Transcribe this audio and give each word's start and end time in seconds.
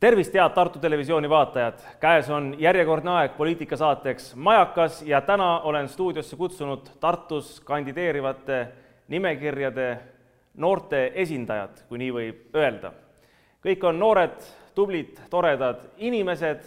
tervist, 0.00 0.34
head 0.34 0.52
Tartu 0.54 0.78
Televisiooni 0.78 1.28
vaatajad! 1.30 1.80
käes 2.00 2.30
on 2.30 2.54
järjekordne 2.58 3.10
aeg 3.10 3.32
poliitikasaateks 3.36 4.36
Majakas 4.36 5.02
ja 5.02 5.20
täna 5.20 5.60
olen 5.60 5.88
stuudiosse 5.88 6.36
kutsunud 6.36 6.86
Tartus 7.00 7.60
kandideerivate 7.60 8.68
nimekirjade 9.08 9.98
noorte 10.54 11.12
esindajad, 11.14 11.82
kui 11.88 11.98
nii 11.98 12.12
võib 12.14 12.56
öelda. 12.56 12.92
kõik 13.66 13.84
on 13.84 13.98
noored, 13.98 14.38
tublid, 14.74 15.18
toredad 15.30 15.80
inimesed 15.96 16.62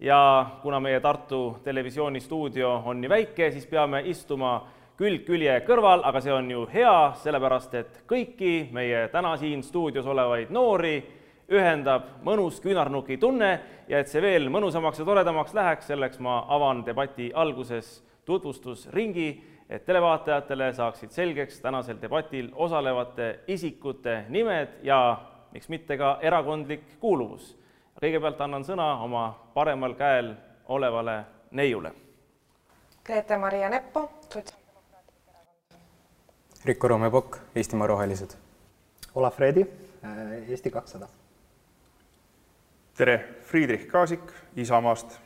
ja 0.00 0.46
kuna 0.62 0.80
meie 0.80 1.00
Tartu 1.00 1.60
Televisiooni 1.64 2.20
stuudio 2.20 2.82
on 2.84 3.00
nii 3.00 3.08
väike, 3.08 3.50
siis 3.50 3.66
peame 3.66 4.02
istuma 4.04 4.64
külg 4.98 5.22
külje 5.26 5.60
kõrval, 5.66 6.02
aga 6.02 6.20
see 6.20 6.32
on 6.32 6.50
ju 6.50 6.66
hea, 6.74 7.12
sellepärast 7.22 7.74
et 7.74 8.02
kõiki 8.06 8.72
meie 8.72 9.08
täna 9.08 9.36
siin 9.36 9.62
stuudios 9.62 10.06
olevaid 10.06 10.50
noori 10.50 11.22
ühendab 11.52 12.06
mõnus 12.24 12.60
küünarnuki 12.62 13.18
tunne 13.20 13.50
ja 13.88 14.00
et 14.00 14.08
see 14.08 14.22
veel 14.22 14.48
mõnusamaks 14.52 15.00
ja 15.00 15.06
toredamaks 15.06 15.54
läheks, 15.54 15.88
selleks 15.90 16.20
ma 16.24 16.40
avan 16.48 16.84
debati 16.86 17.30
alguses 17.34 17.98
tutvustusringi, 18.24 19.28
et 19.68 19.84
televaatajatele 19.84 20.72
saaksid 20.76 21.12
selgeks 21.12 21.60
tänasel 21.60 22.00
debatil 22.00 22.50
osalevate 22.54 23.40
isikute 23.48 24.24
nimed 24.28 24.80
ja 24.82 24.98
miks 25.52 25.68
mitte 25.68 25.96
ka 25.96 26.18
erakondlik 26.22 26.98
kuuluvus. 27.00 27.56
kõigepealt 28.00 28.40
annan 28.40 28.64
sõna 28.64 28.86
oma 29.04 29.32
paremal 29.54 29.94
käel 29.94 30.34
olevale 30.68 31.24
neiule. 31.50 31.92
Grete-Maria 33.04 33.68
Neppo, 33.68 34.10
Sotsiaaldemokraatlik 34.20 35.28
Erakond. 35.28 35.80
Rikko 36.64 36.88
Roomepokk, 36.88 37.36
Eestimaa 37.54 37.86
Rohelised. 37.86 38.36
Olav 39.14 39.32
Fredi, 39.32 39.66
Eesti 40.48 40.70
kakssada 40.70 41.08
tere, 42.94 43.24
Friedrich 43.42 43.86
Kaasik 43.86 44.20
Isamaast. 44.56 45.18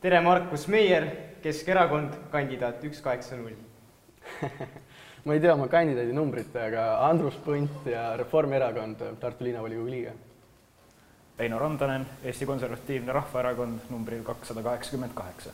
tere, 0.00 0.20
Markus 0.20 0.68
Meier, 0.68 1.06
Keskerakond, 1.42 2.12
kandidaat 2.30 2.84
üks 2.86 3.00
kaheksa 3.02 3.36
null. 3.36 3.56
ma 5.26 5.34
ei 5.34 5.42
tea 5.42 5.54
oma 5.54 5.66
kandidaadi 5.68 6.14
numbrit, 6.14 6.54
aga 6.54 6.84
Andrus 7.08 7.34
Punt 7.42 7.88
ja 7.90 8.12
Reformierakond, 8.16 9.02
Tartu 9.20 9.44
linnavolikogu 9.44 9.90
liige. 9.90 10.12
Reino 11.38 11.58
Randanen, 11.58 12.06
Eesti 12.24 12.46
Konservatiivne 12.46 13.12
Rahvaerakond 13.12 13.90
numbril 13.90 14.22
kakssada 14.22 14.62
kaheksakümmend 14.62 15.14
kaheksa. 15.14 15.50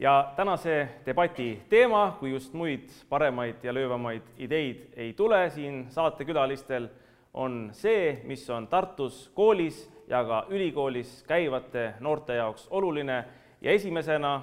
ja 0.00 0.32
tänase 0.36 0.88
debati 1.06 1.62
teema, 1.68 2.16
kui 2.20 2.32
just 2.32 2.52
muid 2.52 2.90
paremaid 3.08 3.62
ja 3.62 3.74
löövamaid 3.74 4.22
ideid 4.38 4.88
ei 4.96 5.12
tule 5.12 5.50
siin 5.50 5.86
saatekülalistel, 5.90 6.88
on 7.34 7.70
see, 7.72 8.20
mis 8.24 8.50
on 8.50 8.66
Tartus 8.68 9.30
koolis 9.34 9.92
ja 10.12 10.24
ka 10.24 10.46
ülikoolis 10.50 11.24
käivate 11.28 11.94
noorte 12.00 12.34
jaoks 12.34 12.66
oluline 12.70 13.24
ja 13.60 13.72
esimesena, 13.72 14.42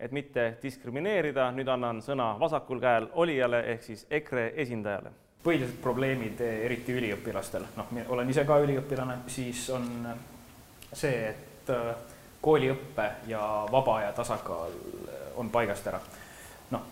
et 0.00 0.12
mitte 0.12 0.56
diskrimineerida, 0.62 1.50
nüüd 1.54 1.68
annan 1.70 2.02
sõna 2.02 2.32
vasakul 2.40 2.80
käel 2.82 3.06
olijale 3.14 3.62
ehk 3.72 3.86
siis 3.86 4.06
EKRE 4.10 4.52
esindajale. 4.56 5.12
põhilised 5.46 5.78
probleemid, 5.82 6.40
eriti 6.42 6.92
üliõpilastel, 6.92 7.68
noh, 7.76 7.92
olen 8.08 8.30
ise 8.30 8.44
ka 8.44 8.58
üliõpilane, 8.58 9.20
siis 9.30 9.68
on 9.70 9.86
see, 10.92 11.28
et 11.28 11.70
äh, 11.70 11.94
kooliõppe 12.42 13.06
ja 13.30 13.66
vaba 13.70 13.96
aja 14.00 14.12
tasakaal 14.12 14.74
on 15.36 15.50
paigast 15.50 15.86
ära. 15.86 16.00
noh, 16.70 16.82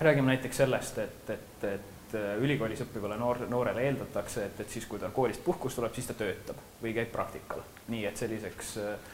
räägime 0.00 0.30
näiteks 0.30 0.56
sellest, 0.62 0.98
et, 0.98 1.30
et, 1.30 1.64
et 1.64 1.95
et 2.06 2.14
äh, 2.14 2.36
ülikoolis 2.42 2.80
õppivale 2.84 3.16
noor, 3.18 3.42
noorele 3.50 3.82
eeldatakse, 3.88 4.44
et, 4.46 4.60
et 4.62 4.70
siis, 4.70 4.86
kui 4.86 5.00
ta 5.02 5.10
koolist 5.14 5.42
puhkus 5.44 5.74
tuleb, 5.74 5.94
siis 5.94 6.06
ta 6.06 6.14
töötab 6.14 6.60
või 6.82 6.94
käib 6.94 7.10
praktikal. 7.12 7.64
nii 7.88 8.04
et 8.06 8.16
selliseks 8.16 8.76
äh, 8.82 9.10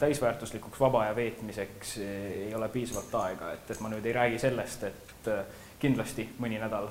täisväärtuslikuks 0.00 0.80
vaba 0.80 1.02
aja 1.04 1.16
veetmiseks 1.16 1.96
äh, 1.98 2.12
ei 2.48 2.54
ole 2.54 2.68
piisavalt 2.68 3.14
aega, 3.22 3.52
et, 3.52 3.70
et 3.70 3.80
ma 3.80 3.92
nüüd 3.92 4.04
ei 4.06 4.12
räägi 4.16 4.38
sellest, 4.38 4.84
et 4.84 5.30
kindlasti 5.80 6.28
mõni 6.38 6.60
nädal 6.60 6.88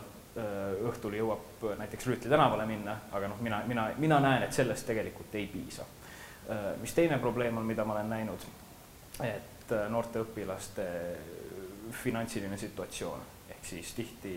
õhtul 0.83 1.13
jõuab 1.15 1.61
näiteks 1.79 2.09
Rüütli 2.09 2.27
tänavale 2.27 2.65
minna, 2.67 2.97
aga 3.15 3.29
noh, 3.31 3.37
mina, 3.39 3.61
mina, 3.69 3.85
mina 3.95 4.17
näen, 4.19 4.43
et 4.43 4.53
sellest 4.53 4.83
tegelikult 4.83 5.35
ei 5.39 5.45
piisa. 5.47 5.85
mis 6.81 6.93
teine 6.93 7.17
probleem 7.23 7.57
on, 7.57 7.63
mida 7.65 7.85
ma 7.87 7.93
olen 7.93 8.09
näinud, 8.11 8.43
et 9.23 9.71
noorte 9.89 10.19
õpilaste 10.25 10.89
finantsiline 12.03 12.57
situatsioon, 12.59 13.23
ehk 13.55 13.63
siis 13.71 13.93
tihti 13.95 14.35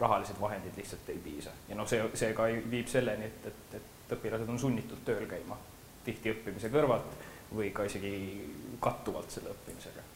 rahalised 0.00 0.40
vahendid 0.40 0.76
lihtsalt 0.76 1.08
ei 1.12 1.20
piisa 1.24 1.52
ja 1.68 1.76
noh, 1.78 1.88
see, 1.88 2.02
see 2.18 2.32
ka 2.36 2.48
viib 2.70 2.90
selleni, 2.90 3.30
et, 3.30 3.46
et, 3.50 3.78
et 3.80 4.16
õpilased 4.16 4.50
on 4.50 4.58
sunnitud 4.58 5.00
tööl 5.06 5.26
käima 5.30 5.58
tihti 6.04 6.34
õppimise 6.34 6.70
kõrvalt 6.72 7.16
või 7.54 7.70
ka 7.74 7.86
isegi 7.88 8.12
kattuvalt 8.82 9.30
selle 9.32 9.52
õppimisega. 9.54 10.06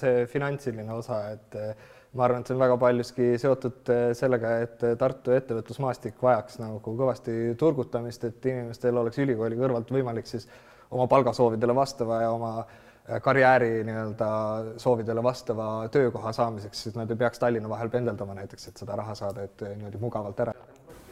see 0.00 0.24
finantsiline 0.30 0.92
osa, 0.92 1.20
et 1.36 1.58
eh, 1.60 1.88
ma 2.18 2.26
arvan, 2.26 2.42
et 2.42 2.50
see 2.50 2.56
on 2.56 2.64
väga 2.64 2.78
paljuski 2.82 3.28
seotud 3.40 3.92
eh, 3.94 4.04
sellega, 4.18 4.56
et 4.66 4.86
Tartu 4.98 5.34
ettevõtlusmaastik 5.36 6.22
vajaks 6.22 6.60
nagu 6.62 6.80
kõvasti 6.84 7.54
turgutamist, 7.58 8.24
et 8.28 8.50
inimestel 8.52 8.98
oleks 9.00 9.22
ülikooli 9.22 9.58
kõrvalt 9.60 9.92
võimalik 9.94 10.28
siis 10.28 10.48
oma 10.90 11.06
palgasoovidele 11.10 11.74
vastava 11.74 12.22
ja 12.22 12.32
oma 12.34 12.56
Äh, 12.64 12.83
karjääri 13.20 13.84
nii-öelda 13.84 14.28
soovidele 14.76 15.22
vastava 15.22 15.88
töökoha 15.88 16.32
saamiseks, 16.32 16.82
siis 16.82 16.94
nad 16.94 17.10
ei 17.10 17.16
peaks 17.16 17.38
Tallinna 17.38 17.68
vahel 17.68 17.88
pendeldama 17.88 18.34
näiteks, 18.34 18.68
et 18.68 18.76
seda 18.76 18.96
raha 18.96 19.14
saada, 19.14 19.42
et 19.42 19.62
äh, 19.62 19.74
niimoodi 19.76 20.00
mugavalt 20.00 20.40
ära. 20.40 20.54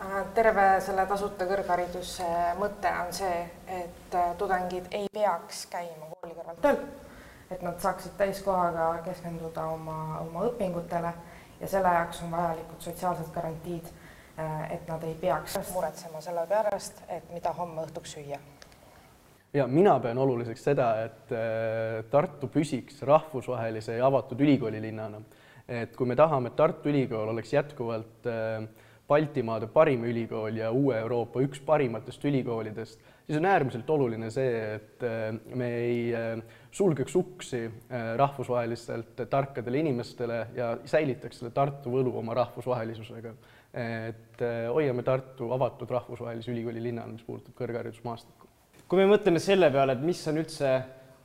Äh, 0.01 0.15
terve 0.35 0.67
selle 0.81 1.05
tasuta 1.07 1.47
kõrghariduse 1.51 2.29
mõte 2.61 2.93
on 3.01 3.13
see, 3.13 3.43
et 3.81 4.17
tudengid 4.39 4.89
ei 4.91 5.11
peaks 5.13 5.67
käima 5.73 6.09
kooli 6.15 6.39
kõrvalt 6.39 6.65
tööl, 6.65 6.81
et 7.51 7.63
nad 7.63 7.77
saaksid 7.85 8.17
täiskohaga 8.17 8.89
keskenduda 9.05 9.67
oma, 9.75 9.99
oma 10.25 10.47
õpingutele 10.49 11.13
ja 11.61 11.69
selle 11.69 11.93
jaoks 11.99 12.25
on 12.25 12.33
vajalikud 12.33 12.89
sotsiaalsed 12.89 13.29
garantiid, 13.35 13.93
et 14.73 14.89
nad 14.89 15.05
ei 15.05 15.13
peaks 15.21 15.61
muretsema 15.75 16.25
selle 16.25 16.49
pärast, 16.49 17.05
et 17.09 17.29
mida 17.37 17.53
homme 17.53 17.85
õhtuks 17.85 18.17
süüa 18.17 18.41
ja 19.55 19.67
mina 19.69 19.97
pean 20.01 20.19
oluliseks 20.19 20.65
seda, 20.71 20.89
et 21.07 21.33
äh, 21.37 22.01
Tartu 22.11 22.49
püsiks 22.53 23.03
rahvusvahelise 23.09 23.99
ja 23.99 24.09
avatud 24.09 24.41
ülikoolilinnana. 24.41 25.21
et 25.69 25.95
kui 25.97 26.07
me 26.07 26.17
tahame, 26.19 26.51
et 26.51 26.57
Tartu 26.57 26.91
Ülikool 26.91 27.29
oleks 27.33 27.53
jätkuvalt 27.53 28.27
äh, 28.27 28.65
Baltimaade 29.09 29.67
parim 29.69 30.05
ülikool 30.09 30.57
ja 30.57 30.71
uue 30.73 30.97
Euroopa 30.97 31.43
üks 31.45 31.61
parimatest 31.61 32.25
ülikoolidest, 32.25 33.01
siis 33.27 33.39
on 33.39 33.47
äärmiselt 33.47 33.91
oluline 33.91 34.31
see, 34.33 34.61
et 34.77 35.05
äh, 35.05 35.35
me 35.55 35.69
ei 35.83 35.99
sulgeks 36.73 37.17
uksi 37.17 37.67
rahvusvahelistelt 38.17 39.27
tarkadele 39.31 39.83
inimestele 39.83 40.39
ja 40.57 40.77
säilitaks 40.85 41.43
selle 41.43 41.53
Tartu 41.53 41.93
võlu 41.93 42.15
oma 42.23 42.35
rahvusvahelisusega. 42.41 43.35
et 43.73 44.47
hoiame 44.73 45.03
Tartu 45.03 45.53
avatud 45.53 45.91
rahvusvahelise 45.91 46.53
ülikooli 46.53 46.83
linnana, 46.89 47.13
mis 47.13 47.25
puudutab 47.27 47.57
kõrgharidusmaastikku 47.61 48.52
kui 48.93 49.01
me 49.01 49.07
mõtleme 49.09 49.41
selle 49.41 49.71
peale, 49.73 49.95
et 49.97 50.03
mis 50.05 50.19
on 50.29 50.37
üldse 50.43 50.71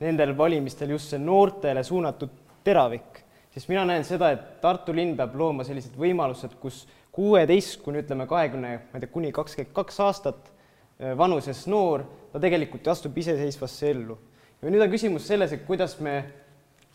nendel 0.00 0.30
valimistel 0.38 0.94
just 0.94 1.10
see 1.12 1.18
noortele 1.20 1.82
suunatud 1.84 2.30
teravik, 2.64 3.18
siis 3.52 3.66
mina 3.68 3.82
näen 3.84 4.06
seda, 4.08 4.30
et 4.32 4.46
Tartu 4.62 4.94
linn 4.96 5.12
peab 5.18 5.34
looma 5.36 5.66
sellised 5.68 5.98
võimalused, 6.00 6.54
kus 6.62 6.86
kuueteist 7.12 7.82
kuni 7.84 8.00
ütleme, 8.00 8.24
kahekümne, 8.30 8.72
ma 8.88 8.96
ei 8.96 9.04
tea, 9.04 9.12
kuni 9.12 9.34
kakskümmend 9.36 9.76
kaks 9.76 10.00
aastat 10.00 10.48
äh, 10.48 11.12
vanuses 11.20 11.66
noor, 11.68 12.06
ta 12.32 12.40
tegelikult 12.40 12.88
astub 12.88 13.20
iseseisvasse 13.20 13.92
ellu. 13.92 14.16
ja 14.62 14.72
nüüd 14.72 14.88
on 14.88 14.96
küsimus 14.96 15.28
selles, 15.28 15.52
et 15.52 15.68
kuidas 15.68 15.98
me 16.00 16.22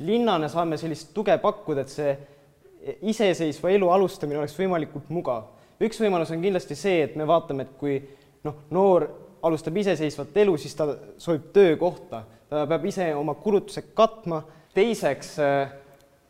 linnana 0.01 0.49
saame 0.49 0.81
sellist 0.81 1.13
tuge 1.13 1.37
pakkuda, 1.37 1.85
et 1.85 1.93
see 1.93 2.97
iseseisva 3.13 3.77
elu 3.77 3.93
alustamine 3.93 4.41
oleks 4.41 4.57
võimalikult 4.57 5.13
mugav. 5.13 5.51
üks 5.77 6.01
võimalus 6.01 6.33
on 6.33 6.41
kindlasti 6.41 6.81
see, 6.81 7.03
et 7.05 7.13
me 7.13 7.29
vaatame, 7.29 7.69
et 7.69 7.77
kui 7.77 8.01
noh, 8.41 8.57
noor 8.73 9.11
alustab 9.43 9.77
iseseisvat 9.77 10.37
elu, 10.43 10.55
siis 10.57 10.75
ta 10.77 10.87
soovib 11.21 11.51
töökohta, 11.55 12.23
ta 12.49 12.63
peab 12.69 12.85
ise 12.87 13.09
oma 13.15 13.35
kulutused 13.35 13.93
katma. 13.97 14.43
teiseks, 14.73 15.35
äh, 15.37 15.69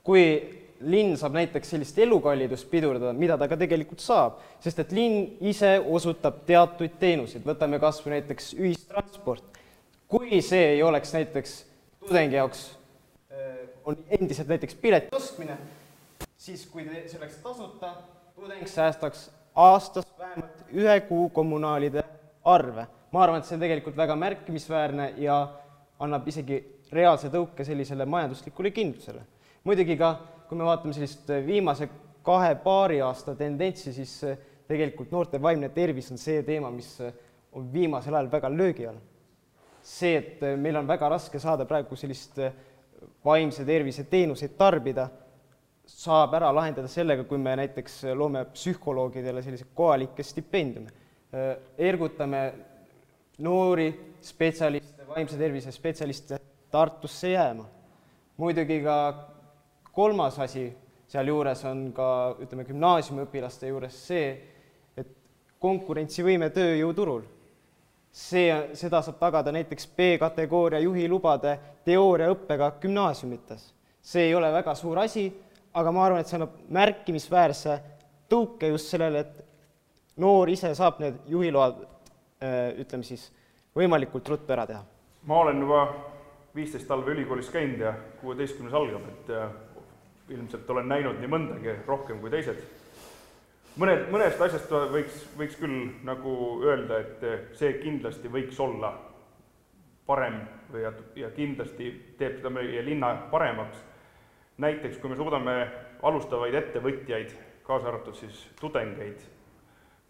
kui 0.04 0.24
linn 0.84 1.14
saab 1.16 1.38
näiteks 1.38 1.70
sellist 1.72 2.00
elukallidust 2.04 2.68
pidurdada, 2.68 3.14
mida 3.16 3.38
ta 3.40 3.48
ka 3.48 3.56
tegelikult 3.56 4.02
saab, 4.04 4.42
sest 4.60 4.82
et 4.84 4.92
linn 4.92 5.38
ise 5.48 5.78
osutab 5.80 6.42
teatuid 6.48 6.98
teenuseid, 7.00 7.46
võtame 7.48 7.80
kas 7.80 8.02
või 8.04 8.18
näiteks 8.18 8.50
ühistransport. 8.58 9.44
kui 10.08 10.42
see 10.46 10.74
ei 10.74 10.84
oleks 10.84 11.14
näiteks 11.14 11.54
tudengi 12.04 12.36
jaoks, 12.36 12.66
äh, 13.32 13.64
on 13.86 13.98
endiselt 14.20 14.52
näiteks 14.52 14.76
pileti 14.76 15.16
ostmine, 15.16 15.56
siis 16.38 16.66
kui 16.66 16.84
see 16.84 17.18
oleks 17.18 17.40
tasuta, 17.46 17.94
tudeng 18.36 18.68
säästaks 18.68 19.30
aastas 19.56 20.06
vähemalt 20.20 20.68
ühe 20.74 21.00
kuu 21.08 21.30
kommunaalide 21.30 22.04
arve 22.44 22.88
ma 23.14 23.24
arvan, 23.24 23.42
et 23.42 23.48
see 23.48 23.58
on 23.58 23.62
tegelikult 23.62 23.98
väga 23.98 24.16
märkimisväärne 24.18 25.14
ja 25.22 25.38
annab 26.02 26.28
isegi 26.28 26.58
reaalse 26.94 27.30
tõuke 27.34 27.66
sellisele 27.66 28.06
majanduslikule 28.10 28.72
kindlusele. 28.74 29.22
muidugi 29.64 29.98
ka, 29.98 30.16
kui 30.50 30.58
me 30.58 30.66
vaatame 30.66 30.94
sellist 30.94 31.30
viimase 31.46 31.88
kahe-paari 32.26 33.02
aasta 33.02 33.36
tendentsi, 33.36 33.94
siis 33.94 34.16
tegelikult 34.68 35.12
noorte 35.12 35.42
vaimne 35.42 35.70
tervis 35.70 36.12
on 36.12 36.18
see 36.18 36.42
teema, 36.44 36.72
mis 36.72 36.98
on 37.54 37.70
viimasel 37.74 38.16
ajal 38.16 38.32
väga 38.32 38.50
löögi 38.50 38.88
all. 38.88 38.98
see, 39.84 40.16
et 40.18 40.42
meil 40.58 40.80
on 40.80 40.88
väga 40.88 41.10
raske 41.10 41.40
saada 41.40 41.66
praegu 41.66 41.96
sellist 41.96 42.40
vaimse 43.26 43.66
tervise 43.66 44.04
teenuseid 44.10 44.56
tarbida, 44.58 45.10
saab 45.86 46.34
ära 46.34 46.54
lahendada 46.56 46.88
sellega, 46.88 47.26
kui 47.28 47.38
me 47.38 47.56
näiteks 47.60 48.04
loome 48.16 48.46
psühholoogidele 48.54 49.44
sellise 49.44 49.66
kohalikke 49.76 50.24
stipendiume. 50.24 50.90
ergutame 51.78 52.54
noori 53.38 54.16
spetsialiste, 54.22 55.08
vaimse 55.08 55.38
tervise 55.38 55.72
spetsialiste 55.72 56.40
Tartusse 56.74 57.30
jääma. 57.30 57.66
muidugi 58.38 58.82
ka 58.82 59.14
kolmas 59.92 60.40
asi 60.40 60.74
sealjuures 61.08 61.62
on 61.70 61.92
ka 61.94 62.08
ütleme, 62.42 62.66
gümnaasiumiõpilaste 62.66 63.70
juures 63.70 63.98
see, 64.08 64.32
et 64.98 65.10
konkurentsivõime 65.62 66.50
tööjõuturul. 66.54 67.22
see, 68.14 68.50
seda 68.78 69.02
saab 69.02 69.18
tagada 69.18 69.52
näiteks 69.52 69.88
B-kategooria 69.98 70.80
juhilubade 70.80 71.60
teooriaõppega 71.86 72.72
gümnaasiumites. 72.82 73.74
see 74.02 74.28
ei 74.28 74.36
ole 74.36 74.52
väga 74.52 74.76
suur 74.76 75.00
asi, 75.00 75.32
aga 75.74 75.92
ma 75.92 76.06
arvan, 76.06 76.20
et 76.20 76.28
see 76.28 76.38
annab 76.38 76.58
märkimisväärse 76.70 77.80
tõuke 78.30 78.70
just 78.70 78.90
sellele, 78.90 79.20
et 79.20 79.46
noor 80.18 80.50
ise 80.50 80.74
saab 80.76 81.00
need 81.00 81.20
juhiload, 81.28 81.86
ütleme 82.84 83.08
siis, 83.08 83.30
võimalikult 83.76 84.28
ruttu 84.30 84.54
ära 84.54 84.66
teha. 84.68 84.84
ma 85.24 85.38
olen 85.46 85.62
juba 85.64 85.84
viisteist 86.56 86.88
talve 86.88 87.14
ülikoolis 87.16 87.50
käinud 87.50 87.80
ja 87.80 87.94
kuueteistkümnes 88.22 88.74
algab, 88.74 89.06
et 89.14 90.34
ilmselt 90.34 90.70
olen 90.70 90.88
näinud 90.88 91.20
nii 91.20 91.30
mõndagi 91.32 91.76
rohkem 91.88 92.20
kui 92.22 92.32
teised. 92.34 92.60
mõned, 93.78 94.06
mõnest 94.14 94.42
asjast 94.42 94.72
võiks, 94.92 95.24
võiks 95.38 95.58
küll 95.60 95.90
nagu 96.06 96.36
öelda, 96.64 97.00
et 97.00 97.58
see 97.58 97.74
kindlasti 97.82 98.32
võiks 98.32 98.60
olla 98.60 98.94
parem 100.06 100.42
ja, 100.82 100.94
ja 101.16 101.32
kindlasti 101.36 101.90
teeb 102.20 102.38
seda 102.38 102.52
meie 102.54 102.86
linna 102.86 103.14
paremaks. 103.32 103.78
näiteks 104.58 104.98
kui 105.02 105.10
me 105.10 105.16
suudame 105.16 105.56
alustavaid 106.04 106.54
ettevõtjaid, 106.54 107.34
kaasa 107.64 107.88
arvatud 107.88 108.16
siis 108.16 108.48
tudengeid, 108.60 109.22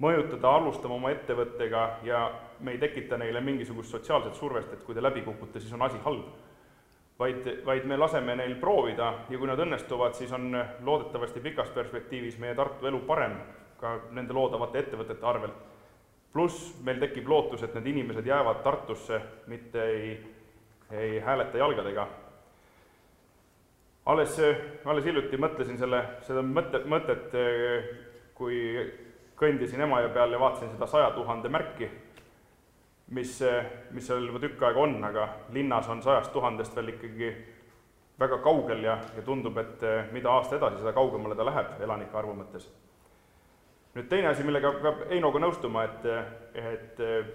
mõjutada 0.04 0.52
alustama 0.60 1.00
oma 1.00 1.12
ettevõttega 1.14 1.84
ja 2.04 2.24
me 2.60 2.76
ei 2.76 2.82
tekita 2.82 3.18
neile 3.18 3.42
mingisugust 3.42 3.96
sotsiaalset 3.96 4.36
survest, 4.36 4.74
et 4.74 4.84
kui 4.84 4.96
te 4.96 5.04
läbi 5.04 5.24
kukute, 5.24 5.60
siis 5.60 5.74
on 5.74 5.88
asi 5.88 6.02
halb 6.04 6.28
vaid, 7.20 7.66
vaid 7.66 7.86
me 7.86 7.98
laseme 7.98 8.36
neil 8.36 8.56
proovida 8.62 9.12
ja 9.30 9.38
kui 9.38 9.48
nad 9.48 9.60
õnnestuvad, 9.60 10.16
siis 10.18 10.32
on 10.36 10.50
loodetavasti 10.84 11.44
pikas 11.44 11.70
perspektiivis 11.76 12.40
meie 12.42 12.56
Tartu 12.58 12.90
elu 12.90 13.04
parem 13.08 13.38
ka 13.80 13.98
nende 14.16 14.34
loodavate 14.34 14.80
ettevõtete 14.84 15.26
arvelt. 15.28 15.70
pluss 16.34 16.74
meil 16.82 16.98
tekib 16.98 17.28
lootus, 17.30 17.62
et 17.64 17.76
need 17.76 17.92
inimesed 17.92 18.26
jäävad 18.26 18.64
Tartusse, 18.64 19.20
mitte 19.48 19.84
ei, 19.86 20.14
ei 20.92 21.20
hääleta 21.20 21.58
jalgadega. 21.58 22.08
alles, 24.06 24.40
alles 24.86 25.06
hiljuti 25.06 25.38
mõtlesin 25.38 25.78
selle, 25.78 26.04
seda 26.22 26.42
mõtte, 26.42 26.82
mõtet, 26.90 27.30
kui 28.34 28.58
kõndisin 29.44 29.84
Emajõe 29.84 30.10
peal 30.16 30.34
ja 30.34 30.42
vaatasin 30.42 30.72
seda 30.74 30.88
saja 30.90 31.12
tuhande 31.14 31.52
märki 31.52 31.92
mis, 33.14 33.40
mis 33.92 34.08
seal 34.08 34.26
juba 34.28 34.42
tükk 34.42 34.64
aega 34.68 34.80
on, 34.84 34.96
aga 35.04 35.28
linnas 35.54 35.90
on 35.92 36.02
sajast 36.04 36.32
tuhandest 36.34 36.76
veel 36.76 36.94
ikkagi 36.96 37.34
väga 38.20 38.38
kaugel 38.46 38.84
ja, 38.86 38.98
ja 39.16 39.26
tundub, 39.26 39.58
et 39.58 39.84
eh, 39.84 40.08
mida 40.14 40.32
aasta 40.32 40.58
edasi, 40.58 40.82
seda 40.82 40.94
kaugemale 40.96 41.36
ta 41.36 41.46
läheb 41.48 41.82
elanike 41.82 42.18
arvu 42.18 42.36
mõttes. 42.38 42.70
nüüd 43.94 44.08
teine 44.10 44.32
asi, 44.32 44.46
millega 44.46 44.72
peab 44.82 45.04
Heinoga 45.10 45.42
nõustuma, 45.42 45.84
et, 45.90 46.08
et 46.58 47.04
eh, 47.04 47.32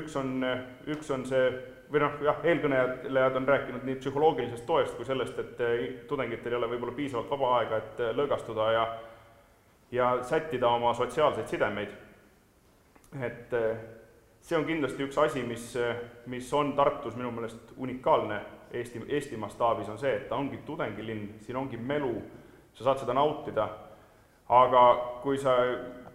üks 0.00 0.16
on, 0.16 0.44
üks 0.88 1.10
on 1.12 1.26
see, 1.28 1.50
või 1.90 2.04
noh, 2.04 2.18
jah, 2.24 2.42
eelkõnelejad 2.46 3.36
on 3.40 3.48
rääkinud 3.48 3.86
nii 3.88 3.98
psühholoogilisest 4.00 4.66
toest 4.66 4.96
kui 4.96 5.08
sellest, 5.08 5.38
et 5.38 5.64
eh, 5.66 5.86
tudengitel 6.08 6.54
ei 6.54 6.60
ole 6.60 6.70
võib-olla 6.74 6.96
piisavalt 6.96 7.32
vaba 7.32 7.54
aega, 7.58 7.80
et 7.80 8.04
lõõgastuda 8.16 8.72
ja 8.76 8.84
ja 9.92 10.18
sättida 10.22 10.68
oma 10.68 10.94
sotsiaalseid 10.94 11.46
sidemeid. 11.46 11.88
et 13.20 13.54
see 14.40 14.58
on 14.58 14.64
kindlasti 14.64 15.04
üks 15.04 15.18
asi, 15.18 15.42
mis, 15.42 15.74
mis 16.30 16.52
on 16.54 16.72
Tartus 16.78 17.16
minu 17.16 17.30
meelest 17.34 17.74
unikaalne. 17.76 18.40
Eesti, 18.70 19.02
Eesti 19.08 19.36
mastaabis, 19.36 19.88
on 19.90 19.98
see, 19.98 20.12
et 20.14 20.28
ta 20.28 20.36
ongi 20.38 20.60
tudengilinn, 20.66 21.40
siin 21.42 21.56
ongi 21.58 21.76
melu, 21.76 22.12
sa 22.74 22.84
saad 22.84 23.00
seda 23.02 23.16
nautida, 23.18 23.64
aga 24.46 24.82
kui 25.24 25.38
sa 25.42 25.56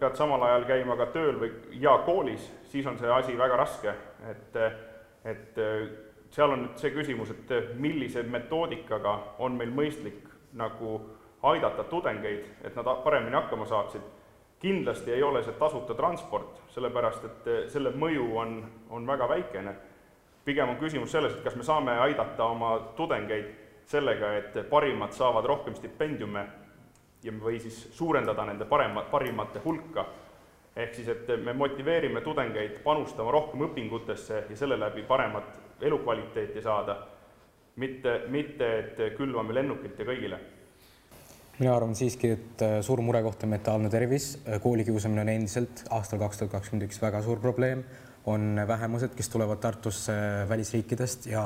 pead 0.00 0.16
samal 0.16 0.40
ajal 0.46 0.64
käima 0.68 0.96
ka 0.96 1.10
tööl 1.12 1.36
või, 1.40 1.50
ja 1.80 1.98
koolis, 2.06 2.46
siis 2.72 2.88
on 2.88 2.96
see 2.96 3.12
asi 3.12 3.36
väga 3.36 3.58
raske, 3.60 3.92
et, 4.30 4.56
et 5.28 5.60
seal 6.32 6.54
on 6.54 6.64
nüüd 6.64 6.80
see 6.80 6.94
küsimus, 6.96 7.34
et 7.34 7.76
millise 7.80 8.24
metoodikaga 8.24 9.18
on 9.44 9.60
meil 9.60 9.76
mõistlik 9.76 10.24
nagu 10.56 10.98
aidata 11.50 11.84
tudengeid, 11.84 12.44
et 12.64 12.76
nad 12.76 12.88
paremini 13.04 13.36
hakkama 13.36 13.66
saaksid. 13.66 14.02
Kindlasti 14.60 15.12
ei 15.12 15.22
ole 15.22 15.42
see 15.44 15.52
tasuta 15.60 15.94
transport, 15.94 16.62
sellepärast 16.72 17.24
et 17.28 17.48
eh, 17.52 17.64
selle 17.68 17.92
mõju 17.92 18.30
on, 18.40 18.56
on 18.90 19.06
väga 19.06 19.28
väikene. 19.28 19.74
pigem 20.44 20.68
on 20.68 20.76
küsimus 20.76 21.10
selles, 21.12 21.32
et 21.34 21.42
kas 21.44 21.56
me 21.56 21.62
saame 21.62 21.98
aidata 21.98 22.44
oma 22.44 22.78
tudengeid 22.96 23.46
sellega, 23.86 24.32
et 24.36 24.70
parimad 24.70 25.12
saavad 25.12 25.44
rohkem 25.44 25.74
stipendiume 25.74 26.46
ja 27.22 27.32
või 27.42 27.60
siis 27.60 27.88
suurendada 27.92 28.44
nende 28.44 28.64
parema, 28.64 29.02
parimate 29.10 29.60
hulka, 29.64 30.06
ehk 30.76 30.94
siis, 30.94 31.08
et 31.08 31.28
me 31.44 31.52
motiveerime 31.52 32.20
tudengeid 32.20 32.80
panustama 32.84 33.30
rohkem 33.30 33.66
õpingutesse 33.66 34.44
ja 34.50 34.56
selle 34.56 34.78
läbi 34.78 35.02
paremat 35.02 35.80
elukvaliteeti 35.80 36.62
saada, 36.62 36.96
mitte, 37.76 38.22
mitte 38.28 38.78
et 38.78 39.16
külvame 39.16 39.54
lennukit 39.54 39.98
ja 39.98 40.04
kõigile 40.04 40.38
mina 41.58 41.72
arvan 41.72 41.94
siiski, 41.96 42.30
et 42.36 42.62
äh, 42.64 42.78
suur 42.84 43.00
murekoht 43.04 43.44
on 43.46 43.54
mentaalne 43.54 43.88
tervis, 43.92 44.34
äh, 44.44 44.60
koolikiusamine 44.60 45.22
on 45.24 45.30
endiselt 45.32 45.84
aastal 45.94 46.20
kaks 46.20 46.42
tuhat 46.42 46.52
kakskümmend 46.58 46.88
üks 46.88 47.00
väga 47.00 47.22
suur 47.24 47.40
probleem, 47.40 47.84
on 48.28 48.60
vähemused, 48.68 49.14
kes 49.16 49.30
tulevad 49.32 49.60
Tartusse 49.62 50.14
välisriikidest 50.48 51.26
ja 51.30 51.44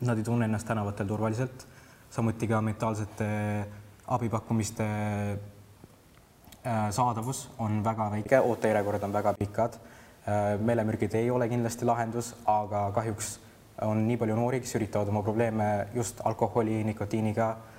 nad 0.00 0.18
ei 0.18 0.26
tunne 0.26 0.48
ennast 0.48 0.68
tänavatel 0.68 1.08
turvaliselt, 1.08 1.66
samuti 2.10 2.48
ka 2.50 2.60
mentaalsete 2.64 3.28
abipakkumiste 4.18 4.84
äh, 4.84 6.90
saadavus 6.92 7.46
on 7.58 7.80
väga 7.84 8.10
väike, 8.18 8.40
ootejärjekorrad 8.40 9.08
on 9.08 9.16
väga 9.16 9.34
pikad. 9.38 9.72
meelemürgid 10.60 11.14
ei 11.16 11.30
ole 11.30 11.48
kindlasti 11.48 11.86
lahendus, 11.88 12.34
aga 12.44 12.90
kahjuks 12.92 13.38
on 13.80 14.02
nii 14.04 14.16
palju 14.20 14.34
noori, 14.36 14.60
kes 14.60 14.74
üritavad 14.76 15.08
oma 15.08 15.22
probleeme 15.24 15.86
just 15.94 16.20
alkoholi, 16.20 16.84
nikotiiniga 16.84 17.56
Äh, 17.56 17.77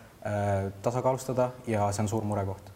tasakaalustada 0.81 1.51
ja 1.67 1.91
see 1.91 2.03
on 2.03 2.09
suur 2.11 2.23
murekoht. 2.27 2.71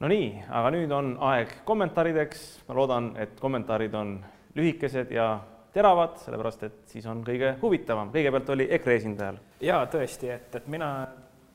no 0.00 0.08
nii, 0.08 0.28
aga 0.48 0.70
nüüd 0.70 0.92
on 0.94 1.16
aeg 1.32 1.56
kommentaarideks. 1.64 2.44
ma 2.68 2.76
loodan, 2.78 3.12
et 3.18 3.40
kommentaarid 3.40 3.94
on 3.94 4.12
lühikesed 4.54 5.10
ja 5.10 5.32
teravad, 5.72 6.18
sellepärast 6.24 6.62
et 6.66 6.78
siis 6.90 7.06
on 7.06 7.24
kõige 7.26 7.54
huvitavam. 7.62 8.12
kõigepealt 8.14 8.54
oli 8.54 8.68
EKRE 8.70 8.96
esindajal. 8.96 9.40
ja 9.60 9.84
tõesti, 9.90 10.30
et, 10.30 10.54
et 10.54 10.68
mina 10.68 10.90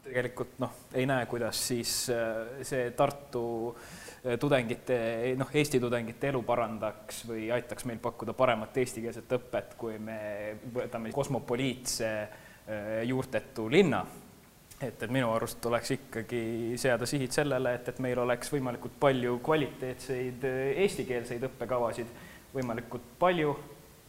tegelikult 0.06 0.60
noh, 0.62 0.74
ei 0.94 1.06
näe, 1.10 1.26
kuidas 1.26 1.60
siis 1.68 2.10
äh, 2.14 2.60
see 2.62 2.92
Tartu 2.92 3.46
äh, 3.72 4.36
tudengite, 4.40 4.98
noh, 5.38 5.50
Eesti 5.54 5.80
tudengite 5.80 6.30
elu 6.30 6.44
parandaks 6.46 7.24
või 7.30 7.50
aitaks 7.56 7.88
meil 7.90 8.04
pakkuda 8.04 8.36
paremat 8.38 8.78
eestikeelset 8.78 9.32
õpet, 9.40 9.74
kui 9.78 9.98
me 10.00 10.20
võtame 10.74 11.12
kosmopoliitse 11.16 12.12
juurtetu 13.06 13.68
linna 13.70 14.00
et, 14.82 15.04
et 15.04 15.12
minu 15.12 15.30
arust 15.34 15.62
tuleks 15.64 15.94
ikkagi 15.96 16.42
seada 16.80 17.08
sihid 17.08 17.34
sellele, 17.36 17.76
et, 17.78 17.88
et 17.92 18.02
meil 18.04 18.20
oleks 18.20 18.52
võimalikult 18.52 18.98
palju 19.00 19.38
kvaliteetseid 19.46 20.44
eh, 20.50 20.66
eestikeelseid 20.84 21.46
õppekavasid, 21.50 22.12
võimalikult 22.56 23.08
palju, 23.20 23.56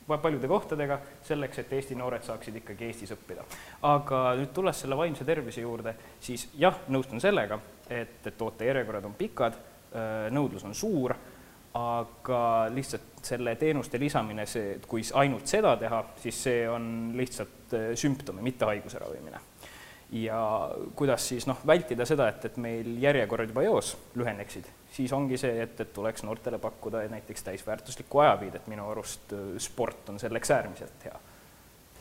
paljude 0.07 0.51
kohtadega, 0.51 0.99
selleks, 1.27 1.63
et 1.63 1.73
Eesti 1.79 1.97
noored 1.99 2.27
saaksid 2.27 2.61
ikkagi 2.63 2.91
Eestis 2.91 3.15
õppida. 3.15 3.47
aga 3.87 4.25
nüüd 4.39 4.53
tulles 4.55 4.83
selle 4.83 4.99
vaimse 4.99 5.27
tervise 5.27 5.63
juurde, 5.63 5.95
siis 6.23 6.49
jah, 6.59 6.83
nõustun 6.89 7.23
sellega, 7.23 7.59
et, 7.89 8.21
et 8.27 8.43
ootejärjekorrad 8.43 9.07
on 9.07 9.17
pikad, 9.19 9.59
eh, 9.93 10.29
nõudlus 10.35 10.67
on 10.67 10.75
suur, 10.75 11.15
aga 11.77 12.41
lihtsalt 12.73 13.21
selle 13.27 13.53
teenuste 13.61 13.99
lisamine, 14.01 14.47
see, 14.49 14.79
kui 14.89 15.03
ainult 15.21 15.51
seda 15.51 15.75
teha, 15.77 15.99
siis 16.23 16.39
see 16.49 16.63
on 16.71 17.13
lihtsalt 17.19 17.77
eh, 17.77 17.91
sümptomi, 17.99 18.43
mitte 18.43 18.67
haiguse 18.67 19.03
ravimine 19.03 19.43
ja 20.13 20.71
kuidas 20.95 21.29
siis 21.29 21.47
noh, 21.47 21.59
vältida 21.67 22.07
seda, 22.07 22.29
et, 22.31 22.45
et 22.47 22.59
meil 22.63 22.97
järjekorrad 23.03 23.51
juba 23.51 23.65
eos 23.67 23.95
lüheneksid, 24.19 24.69
siis 24.95 25.13
ongi 25.13 25.39
see, 25.41 25.57
et, 25.65 25.81
et 25.83 25.93
tuleks 25.95 26.23
noortele 26.27 26.61
pakkuda 26.63 27.03
näiteks 27.11 27.43
täisväärtuslikku 27.49 28.23
ajaviidet, 28.23 28.69
minu 28.71 28.87
arust 28.91 29.35
äh, 29.35 29.49
sport 29.63 30.13
on 30.13 30.23
selleks 30.23 30.53
äärmiselt 30.55 31.09
hea. 31.09 31.19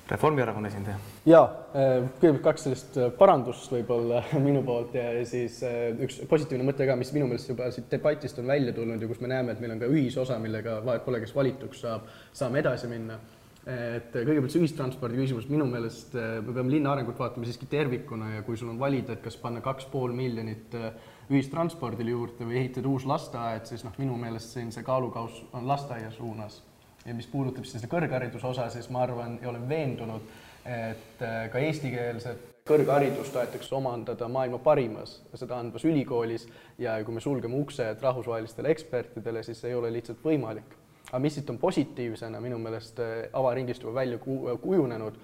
Reformierakonna 0.05 0.69
esindaja. 0.69 0.99
jaa, 1.25 1.45
äh, 1.73 1.95
kõigepealt 2.19 2.43
kaks 2.45 2.67
sellist 2.67 2.99
äh, 3.01 3.09
parandust 3.17 3.71
võib-olla 3.73 4.21
minu 4.47 4.61
poolt 4.67 4.93
ja 4.99 5.07
siis 5.25 5.57
üks 6.05 6.21
positiivne 6.29 6.67
mõte 6.67 6.85
ka, 6.85 6.97
mis 6.99 7.09
minu 7.15 7.31
meelest 7.31 7.49
juba 7.49 7.71
siit 7.73 7.89
debatist 7.89 8.37
on 8.41 8.53
välja 8.53 8.75
tulnud 8.75 9.01
ja 9.01 9.09
kus 9.09 9.23
me 9.23 9.33
näeme, 9.33 9.55
et 9.55 9.63
meil 9.63 9.73
on 9.73 9.81
ka 9.81 9.89
ühisosa, 9.89 10.37
millega 10.41 10.77
vahet 10.85 11.07
pole, 11.07 11.23
kes 11.25 11.33
valituks 11.35 11.81
saab, 11.87 12.05
saame 12.37 12.61
edasi 12.61 12.91
minna 12.91 13.17
et 13.65 14.13
kõigepealt 14.13 14.53
see 14.53 14.61
ühistranspordi 14.61 15.17
küsimus, 15.17 15.47
minu 15.49 15.65
meelest 15.65 16.13
äh, 16.19 16.37
me 16.45 16.53
peame 16.53 16.69
linna 16.69 16.91
arengut 16.93 17.17
vaatama 17.17 17.47
siiski 17.49 17.65
tervikuna 17.69 18.35
ja 18.35 18.43
kui 18.45 18.57
sul 18.59 18.69
on 18.69 18.79
valida, 18.79 19.15
et 19.15 19.23
kas 19.25 19.37
panna 19.41 19.63
kaks 19.65 19.87
pool 19.89 20.13
miljonit 20.13 20.77
äh, 20.77 20.91
ühistranspordile 21.33 22.13
juurde 22.13 22.45
või 22.45 22.59
ehitada 22.61 22.91
uus 22.91 23.07
lasteaed, 23.09 23.65
siis 23.65 23.81
noh, 23.87 23.95
minu 23.97 24.19
meelest 24.21 24.53
siin 24.53 24.69
see 24.73 24.85
kaalukauss 24.85 25.47
on 25.57 25.65
lasteaia 25.67 26.13
suunas. 26.13 26.61
ja 27.05 27.13
mis 27.13 27.27
puudutab 27.29 27.65
siis 27.65 27.85
kõrghariduse 27.89 28.47
osa, 28.47 28.69
siis 28.73 28.89
ma 28.89 29.03
arvan 29.05 29.39
ja 29.41 29.49
olen 29.49 29.67
veendunud, 29.69 30.29
et 30.65 31.25
äh, 31.25 31.49
ka 31.49 31.61
eestikeelset 31.61 32.51
kõrgharidust 32.69 33.33
tahetakse 33.33 33.75
omandada 33.77 34.29
maailma 34.29 34.57
parimas, 34.61 35.19
seda 35.33 35.57
andvas 35.61 35.85
ülikoolis 35.85 36.47
ja 36.81 36.95
kui 37.05 37.13
me 37.13 37.21
sulgeme 37.21 37.57
uksed 37.61 38.01
rahvusvahelistele 38.01 38.73
ekspertidele, 38.73 39.43
siis 39.45 39.61
ei 39.65 39.73
ole 39.77 39.93
lihtsalt 39.93 40.21
võimalik. 40.25 40.84
Aga 41.15 41.23
mis 41.23 41.37
siit 41.37 41.49
on 41.49 41.57
positiivsena 41.61 42.41
minu 42.43 42.59
meelest 42.59 42.99
äh, 42.99 43.15
avaringist 43.39 43.83
juba 43.85 44.01
välja 44.01 44.19
kujunenud, 44.19 45.19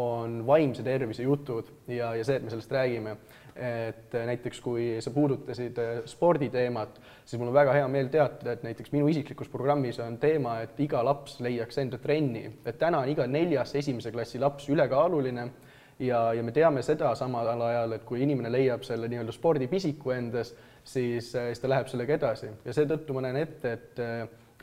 on 0.00 0.40
vaimse 0.46 0.82
tervise 0.82 1.22
jutud 1.22 1.68
ja, 1.86 2.14
ja 2.16 2.24
see, 2.24 2.38
et 2.40 2.44
me 2.46 2.50
sellest 2.50 2.72
räägime. 2.72 3.16
Et 3.54 4.14
äh, 4.16 4.24
näiteks 4.26 4.58
kui 4.64 4.86
sa 5.04 5.12
puudutasid 5.14 5.76
äh, 5.78 6.00
sporditeemat, 6.10 6.96
siis 7.22 7.38
mul 7.38 7.52
on 7.52 7.54
väga 7.54 7.76
hea 7.76 7.84
meel 7.92 8.08
teatada, 8.10 8.56
et 8.56 8.64
näiteks 8.66 8.90
minu 8.96 9.06
isiklikus 9.12 9.52
programmis 9.52 10.00
on 10.02 10.16
teema, 10.18 10.56
et 10.64 10.80
iga 10.82 11.04
laps 11.04 11.36
leiaks 11.44 11.78
enda 11.84 12.00
trenni, 12.02 12.48
et 12.64 12.80
täna 12.80 13.04
on 13.04 13.12
iga 13.12 13.28
neljas 13.30 13.76
esimese 13.78 14.10
klassi 14.16 14.40
laps 14.42 14.66
ülekaaluline 14.72 15.44
ja, 16.00 16.24
ja 16.34 16.42
me 16.42 16.56
teame 16.56 16.82
seda 16.82 17.12
samal 17.14 17.52
ajal, 17.68 17.94
et 17.94 18.08
kui 18.08 18.24
inimene 18.24 18.50
leiab 18.50 18.82
selle 18.88 19.12
nii-öelda 19.12 19.36
spordipisiku 19.36 20.16
endas, 20.16 20.56
siis, 20.82 21.30
siis 21.36 21.62
ta 21.62 21.70
läheb 21.70 21.92
sellega 21.92 22.16
edasi. 22.16 22.50
Ja 22.64 22.74
seetõttu 22.74 23.14
ma 23.14 23.28
näen 23.28 23.38
ette, 23.44 23.76
et 23.76 24.02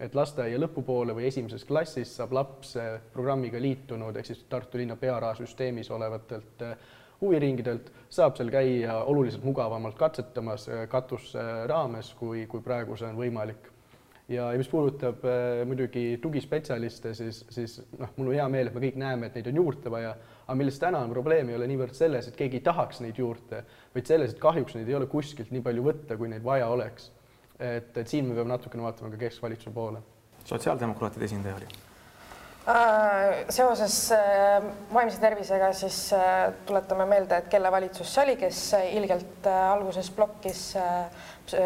et 0.02 0.16
lasteaia 0.18 0.58
lõpupoole 0.58 1.14
või 1.14 1.28
esimeses 1.30 1.64
klassis 1.68 2.16
saab 2.18 2.34
laps 2.34 2.74
programmiga 3.14 3.62
liitunud 3.62 4.18
ehk 4.18 4.32
siis 4.32 4.42
Tartu 4.50 4.82
linna 4.82 4.96
pearahasüsteemis 4.98 5.92
olevatelt 5.94 6.66
huviringidelt, 7.22 7.92
saab 8.10 8.38
seal 8.38 8.50
käia 8.54 8.98
oluliselt 9.10 9.44
mugavamalt 9.46 9.98
katsetamas 10.00 10.66
äh, 10.70 10.88
katuse 10.90 11.44
raames, 11.70 12.14
kui, 12.18 12.48
kui 12.50 12.64
praegu 12.66 12.98
see 12.98 13.12
on 13.12 13.20
võimalik. 13.20 13.70
ja, 14.32 14.48
ja 14.54 14.58
mis 14.58 14.70
puudutab 14.72 15.26
äh, 15.28 15.62
muidugi 15.68 16.18
tugispetsialiste, 16.24 17.14
siis, 17.14 17.44
siis 17.54 17.78
noh, 18.00 18.10
mul 18.18 18.32
on 18.32 18.40
hea 18.40 18.48
meel, 18.50 18.70
et 18.70 18.78
me 18.78 18.84
kõik 18.88 18.98
näeme, 18.98 19.30
et 19.30 19.38
neid 19.38 19.52
on 19.52 19.62
juurde 19.62 19.94
vaja, 19.94 20.16
aga 20.48 20.58
milles 20.58 20.82
täna 20.82 21.04
on 21.06 21.14
probleem, 21.14 21.52
ei 21.52 21.60
ole 21.60 21.70
niivõrd 21.70 21.98
selles, 21.98 22.28
et 22.28 22.40
keegi 22.40 22.62
ei 22.62 22.66
tahaks 22.66 23.04
neid 23.06 23.22
juurde, 23.22 23.64
vaid 23.94 24.10
selles, 24.10 24.34
et 24.34 24.42
kahjuks 24.42 24.78
neid 24.78 24.90
ei 24.90 24.98
ole 24.98 25.10
kuskilt 25.12 25.54
nii 25.54 25.66
palju 25.68 25.86
võtta, 25.92 26.18
kui 26.18 26.32
neid 26.32 26.46
vaja 26.48 26.72
oleks. 26.74 27.12
Et, 27.62 27.96
et 27.98 28.08
siin 28.08 28.28
me 28.28 28.36
peame 28.36 28.54
natukene 28.54 28.84
vaatama 28.84 29.14
ka 29.14 29.24
keskvalitsuse 29.28 29.74
poole. 29.76 30.02
sotsiaaldemokraatide 30.46 31.26
esindaja 31.26 31.56
oli 31.56 31.68
Äh, 32.68 33.46
seoses 33.50 34.12
äh, 34.12 34.64
vaimse 34.94 35.18
tervisega 35.20 35.72
siis 35.74 36.14
äh, 36.14 36.54
tuletame 36.66 37.08
meelde, 37.10 37.40
et 37.42 37.48
kelle 37.50 37.72
valitsus 37.74 38.12
see 38.14 38.22
oli, 38.22 38.36
kes 38.38 38.60
ilgelt 38.94 39.48
alguses 39.50 40.12
blokkis 40.14 40.62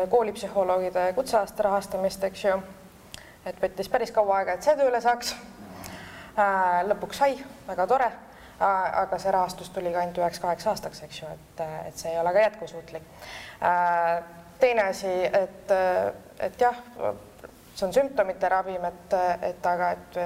koolipsühholoogide 0.09 1.09
kutseaasta 1.17 1.65
rahastamist, 1.67 2.23
eks 2.23 2.45
ju. 2.45 2.55
et 3.45 3.59
võttis 3.59 3.91
päris 3.91 4.15
kaua 4.15 4.37
aega, 4.37 4.55
et 4.55 4.63
see 4.63 4.77
tööle 4.79 5.01
saaks. 5.03 5.35
lõpuks 6.87 7.19
sai, 7.19 7.35
väga 7.67 7.87
tore. 7.91 8.09
aga 8.59 9.19
see 9.19 9.35
rahastus 9.35 9.69
tuli 9.75 9.91
ka 9.91 9.99
ainult 9.99 10.23
üheks-kaheks 10.23 10.67
aastaks, 10.71 11.03
eks 11.03 11.21
ju, 11.21 11.27
et, 11.27 11.63
et 11.89 11.97
see 11.99 12.15
ei 12.15 12.19
ole 12.23 12.31
ka 12.31 12.47
jätkusuutlik. 12.47 13.11
Teine 14.59 14.89
asi, 14.89 15.13
et, 15.25 15.71
et 16.39 16.61
jah, 16.61 16.77
see 17.75 17.87
on 17.87 17.93
sümptomite 17.93 18.49
ravim, 18.49 18.85
et, 18.87 19.15
et 19.49 19.67
aga, 19.67 19.91
et 19.91 20.19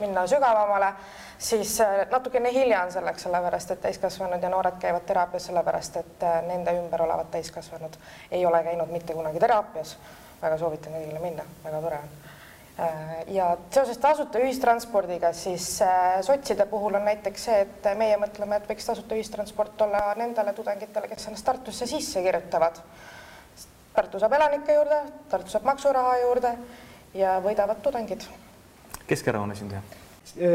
minna 0.00 0.26
sügavamale, 0.26 0.92
siis 1.38 1.80
äh, 1.80 2.06
natukene 2.10 2.52
hilja 2.52 2.82
on 2.84 2.92
selleks, 2.92 3.22
sellepärast 3.22 3.70
et 3.70 3.80
täiskasvanud 3.84 4.42
ja 4.42 4.50
noored 4.52 4.80
käivad 4.80 5.06
teraapias 5.08 5.48
sellepärast, 5.50 6.00
et 6.00 6.26
äh, 6.26 6.40
nende 6.48 6.74
ümber 6.76 7.02
olevad 7.02 7.30
täiskasvanud 7.32 7.96
ei 8.30 8.46
ole 8.46 8.62
käinud 8.64 8.92
mitte 8.92 9.14
kunagi 9.14 9.40
teraapias. 9.40 9.96
väga 10.42 10.56
soovitan 10.58 10.94
kõigile 10.96 11.20
minna, 11.20 11.42
väga 11.64 11.80
tore 11.84 11.96
on. 12.00 12.12
Äh, 12.80 13.16
ja 13.36 13.50
seoses 13.70 13.98
tasuta 13.98 14.40
ühistranspordiga, 14.40 15.32
siis 15.32 15.82
sotside 16.26 16.66
puhul 16.66 16.96
on 16.96 17.04
näiteks 17.04 17.44
see, 17.44 17.60
et 17.66 17.88
meie 17.96 18.16
mõtleme, 18.16 18.56
et 18.56 18.68
võiks 18.68 18.88
tasuta 18.88 19.14
ühistransport 19.14 19.80
olla 19.88 20.14
nendele 20.16 20.52
tudengitele, 20.56 21.08
kes 21.08 21.28
ennast 21.28 21.44
Tartusse 21.44 21.86
sisse 21.86 22.22
kirjutavad. 22.24 22.80
Tartu 23.94 24.20
saab 24.22 24.36
elanike 24.38 24.76
juurde, 24.76 25.00
Tartu 25.30 25.50
saab 25.50 25.66
maksuraha 25.66 26.18
juurde 26.22 26.54
ja 27.18 27.38
võidavad 27.42 27.82
tudengid 27.82 28.26
Keskerakonna 29.10 29.56
esindaja? 29.56 29.82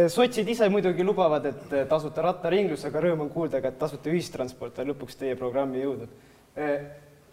Sotsid 0.08 0.48
ise 0.48 0.70
muidugi 0.72 1.04
lubavad, 1.04 1.46
et 1.50 1.74
äh, 1.74 1.88
tasuta 1.90 2.24
rattaringlus, 2.24 2.86
aga 2.88 3.02
rõõm 3.04 3.26
on 3.26 3.32
kuulda 3.34 3.60
ka, 3.60 3.74
et 3.74 3.80
tasuta 3.82 4.08
ühistransport 4.14 4.78
on 4.80 4.94
lõpuks 4.94 5.18
teie 5.20 5.36
programmi 5.36 5.82
jõudnud. 5.82 6.14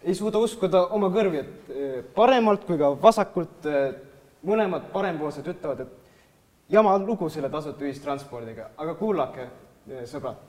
Ei 0.03 0.15
suuda 0.17 0.41
uskuda 0.43 0.81
oma 0.91 1.07
kõrvi, 1.13 1.39
et 1.39 2.09
paremalt 2.17 2.65
kui 2.67 2.75
ka 2.81 2.89
vasakult 2.99 3.63
mõlemad 4.43 4.89
parempoolsed 4.91 5.47
ütlevad, 5.53 5.85
et 5.85 6.73
jama 6.73 6.97
lugu 6.99 7.29
selle 7.31 7.47
tasuta 7.53 7.85
ühistranspordiga, 7.87 8.73
aga 8.75 8.95
kuulake, 8.99 9.47
sõbrad, 10.09 10.41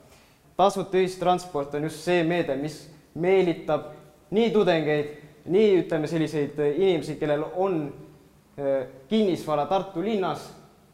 tasuta 0.57 0.99
ühistransport 0.99 1.77
on 1.79 1.87
just 1.87 2.03
see 2.03 2.23
meede, 2.27 2.57
mis 2.59 2.81
meelitab 3.15 3.93
nii 4.35 4.51
tudengeid, 4.51 5.13
nii 5.45 5.79
ütleme, 5.83 6.07
selliseid 6.07 6.59
inimesi, 6.75 7.15
kellel 7.19 7.43
on 7.55 7.93
kinnisvara 9.09 9.65
Tartu 9.65 10.03
linnas 10.03 10.47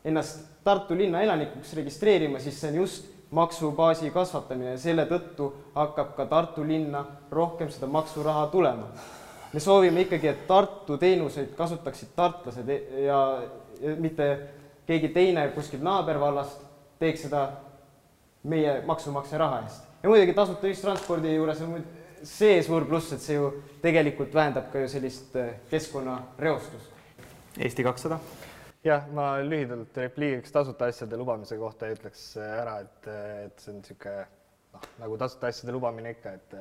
ennast 0.06 0.48
Tartu 0.64 0.98
linna 0.98 1.22
elanikuks 1.22 1.74
registreerima, 1.74 2.40
siis 2.40 2.60
see 2.62 2.70
on 2.70 2.76
just 2.84 3.08
maksubaasi 3.32 4.12
kasvatamine 4.12 4.76
ja 4.76 4.80
selle 4.82 5.08
tõttu 5.10 5.48
hakkab 5.74 6.12
ka 6.18 6.26
Tartu 6.30 6.66
linna 6.68 7.06
rohkem 7.32 7.72
seda 7.74 7.88
maksuraha 7.88 8.48
tulema. 8.52 8.88
me 9.54 9.60
soovime 9.60 10.02
ikkagi, 10.02 10.28
et 10.28 10.48
Tartu 10.48 10.98
teenuseid 10.98 11.56
kasutaksid 11.58 12.10
tartlased 12.16 12.70
e- 12.70 13.06
ja, 13.06 13.42
mitte 13.98 14.28
keegi 14.86 15.10
teine 15.10 15.48
kuskilt 15.56 15.82
naabervallast 15.84 16.62
teeks 17.00 17.22
seda 17.22 17.48
meie 18.44 18.82
maksumaksja 18.86 19.38
raha 19.38 19.62
eest. 19.62 19.84
ja 20.04 20.10
muidugi 20.10 20.34
tasuta 20.34 20.68
ühistranspordi 20.68 21.36
juures 21.36 21.62
on 21.62 21.84
see 22.28 22.62
suur 22.66 22.86
pluss, 22.90 23.12
et 23.16 23.24
see 23.24 23.38
ju 23.38 23.50
tegelikult 23.82 24.34
vähendab 24.36 24.72
ka 24.74 24.84
ju 24.84 24.92
sellist 24.92 25.36
eh, 25.40 25.58
keskkonnareostust. 25.72 26.90
Eesti 27.60 27.84
kakssada 27.84 28.20
jah, 28.86 29.06
ma 29.14 29.34
lühidalt 29.46 29.98
repliigiks 30.04 30.54
tasuta 30.54 30.90
asjade 30.90 31.20
lubamise 31.20 31.58
kohta 31.60 31.90
ja 31.90 31.98
ütleks 31.98 32.24
ära, 32.42 32.80
et, 32.86 33.12
et 33.46 33.62
see 33.62 33.74
on 33.74 33.82
niisugune 33.82 34.24
noh, 34.74 34.90
nagu 35.04 35.20
tasuta 35.22 35.52
asjade 35.52 35.76
lubamine 35.76 36.16
ikka, 36.16 36.34
et 36.40 36.58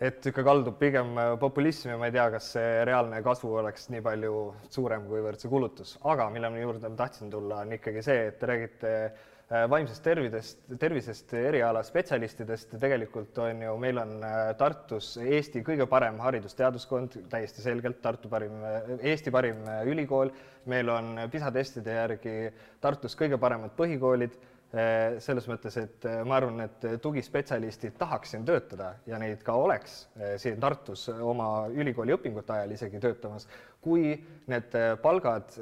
et 0.00 0.20
niisugune 0.20 0.46
kaldub 0.48 0.78
pigem 0.80 1.16
populismi 1.40 1.96
ma 2.00 2.08
ei 2.08 2.14
tea, 2.16 2.28
kas 2.34 2.52
see 2.56 2.84
reaalne 2.88 3.22
kasvu 3.24 3.54
oleks 3.62 3.90
nii 3.92 4.04
palju 4.04 4.36
suurem, 4.72 5.08
kuivõrd 5.08 5.40
see 5.40 5.52
kulutus, 5.52 5.96
aga 6.08 6.28
mille 6.32 6.52
juurde 6.60 6.88
ma 6.88 7.02
tahtsin 7.04 7.32
tulla, 7.32 7.64
on 7.64 7.76
ikkagi 7.76 8.04
see, 8.04 8.30
et 8.30 8.40
te 8.40 8.48
räägite 8.48 8.94
Äh, 9.00 9.29
vaimsest 9.50 10.02
tervidest, 10.04 10.60
tervisest 10.78 11.32
eriala 11.34 11.82
spetsialistidest, 11.82 12.76
tegelikult 12.78 13.38
on 13.42 13.64
ju, 13.64 13.72
meil 13.82 13.98
on 13.98 14.12
äh, 14.22 14.36
Tartus 14.58 15.16
Eesti 15.18 15.64
kõige 15.66 15.88
parem 15.90 16.20
haridus-teaduskond, 16.22 17.16
täiesti 17.32 17.64
selgelt 17.64 17.98
Tartu 18.04 18.30
parim, 18.30 18.60
äh, 18.62 18.92
Eesti 19.10 19.32
parim 19.34 19.64
ülikool, 19.90 20.30
meil 20.70 20.92
on 20.94 21.18
PISA 21.32 21.50
testide 21.54 21.98
järgi 21.98 22.36
Tartus 22.80 23.18
kõige 23.18 23.40
paremad 23.42 23.74
põhikoolid, 23.78 24.38
selles 24.70 25.48
mõttes, 25.50 25.74
et 25.80 26.04
ma 26.22 26.36
arvan, 26.36 26.60
et 26.62 26.84
tugispetsialistid 27.02 27.96
tahaks 27.98 28.36
siin 28.36 28.44
töötada 28.46 28.92
ja 29.10 29.18
neid 29.18 29.40
ka 29.42 29.56
oleks 29.58 29.96
siin 30.38 30.60
Tartus 30.62 31.08
oma 31.10 31.64
ülikooli 31.74 32.14
õpingute 32.14 32.54
ajal 32.54 32.76
isegi 32.76 33.00
töötamas, 33.02 33.48
kui 33.82 34.12
need 34.46 34.76
palgad 35.02 35.58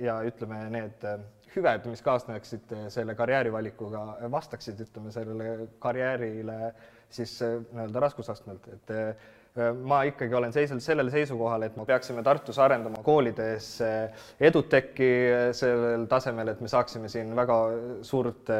ja 0.00 0.16
ütleme, 0.24 0.62
need 0.72 1.04
hüved, 1.54 1.86
mis 1.90 2.02
kaasneksid 2.06 2.72
eh, 2.76 2.86
selle 2.94 3.14
karjäärivalikuga, 3.18 4.04
vastaksid, 4.32 4.80
ütleme, 4.86 5.12
sellele 5.14 5.68
karjäärile 5.82 6.72
siis 7.10 7.36
eh, 7.42 7.58
nii-öelda 7.72 8.06
raskusastmelt, 8.06 8.68
et 8.76 8.94
ma 9.58 10.02
ikkagi 10.06 10.34
olen 10.34 10.52
seisnud 10.54 10.82
sellele 10.82 11.10
seisukohale, 11.10 11.66
et 11.66 11.76
me 11.76 11.84
peaksime 11.86 12.22
Tartus 12.22 12.58
arendama 12.62 13.02
koolides 13.02 13.66
eduteki 14.40 15.08
sellel 15.58 16.06
tasemel, 16.10 16.52
et 16.52 16.60
me 16.62 16.70
saaksime 16.70 17.10
siin 17.10 17.34
väga 17.36 17.56
suurt 18.06 18.52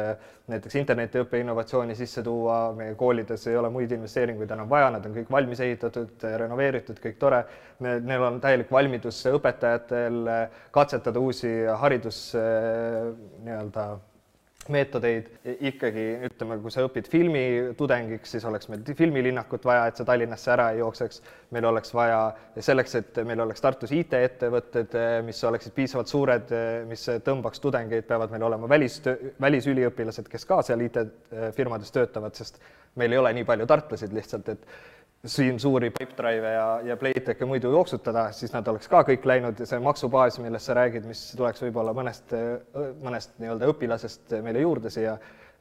näiteks 0.51 0.75
internetiõppe 0.81 1.39
innovatsiooni 1.39 1.95
sisse 1.95 2.23
tuua, 2.27 2.59
meie 2.75 2.97
koolides 2.99 3.47
ei 3.47 3.55
ole 3.55 3.71
muid 3.71 3.95
investeeringuid 3.95 4.51
enam 4.51 4.69
vaja, 4.69 4.91
nad 4.91 5.07
on 5.07 5.15
kõik 5.15 5.31
valmis 5.31 5.63
ehitatud, 5.63 6.27
renoveeritud, 6.43 6.99
kõik 6.99 7.19
tore. 7.21 7.43
neil 7.79 8.27
on 8.27 8.43
täielik 8.43 8.71
valmidus 8.71 9.23
õpetajatel 9.31 10.27
katsetada 10.75 11.19
uusi 11.19 11.53
haridus 11.79 12.23
nii-öelda 12.35 13.91
meetodeid 14.69 15.29
ikkagi 15.69 16.03
ütleme, 16.27 16.57
kui 16.61 16.73
sa 16.73 16.83
õpid 16.85 17.07
filmitudengiks, 17.09 18.35
siis 18.35 18.45
oleks 18.45 18.69
meil 18.69 18.83
filmilinnakut 18.97 19.65
vaja, 19.65 19.87
et 19.89 19.97
sa 19.97 20.05
Tallinnasse 20.05 20.51
ära 20.53 20.67
ei 20.73 20.81
jookseks. 20.81 21.21
meil 21.51 21.65
oleks 21.65 21.93
vaja 21.93 22.19
selleks, 22.59 22.95
et 22.95 23.17
meil 23.25 23.41
oleks 23.41 23.61
Tartus 23.61 23.91
IT-ettevõtted, 23.91 24.95
mis 25.25 25.43
oleksid 25.43 25.73
piisavalt 25.73 26.07
suured, 26.07 26.53
mis 26.87 27.07
tõmbaks 27.25 27.59
tudengeid, 27.59 28.05
peavad 28.07 28.31
meil 28.31 28.43
olema 28.43 28.69
välis, 28.69 29.01
välisüliõpilased, 29.41 30.29
kes 30.29 30.45
ka 30.45 30.61
seal 30.61 30.85
IT-firmades 30.85 31.91
töötavad, 31.91 32.37
sest 32.37 32.61
meil 32.95 33.11
ei 33.11 33.21
ole 33.21 33.33
nii 33.33 33.47
palju 33.47 33.67
tartlasid 33.67 34.13
lihtsalt, 34.13 34.49
et 34.49 34.65
siin 35.25 35.59
suuri 35.59 35.91
Pipedrive'e 35.91 36.53
ja, 36.53 36.79
ja 36.83 36.97
Playtechi 36.97 37.45
muidu 37.45 37.71
jooksutada, 37.71 38.31
siis 38.31 38.53
nad 38.53 38.67
oleks 38.67 38.89
ka 38.89 39.03
kõik 39.05 39.25
läinud 39.25 39.59
ja 39.59 39.67
see 39.69 39.79
maksubaas, 39.83 40.39
millest 40.41 40.69
sa 40.69 40.77
räägid, 40.77 41.05
mis 41.05 41.21
tuleks 41.37 41.61
võib-olla 41.61 41.93
mõnest, 41.93 42.33
mõnest 43.03 43.37
nii-öelda 43.41 43.69
õpilasest 43.69 44.33
meile 44.41 44.63
juurde 44.65 44.89
siia, 44.93 45.17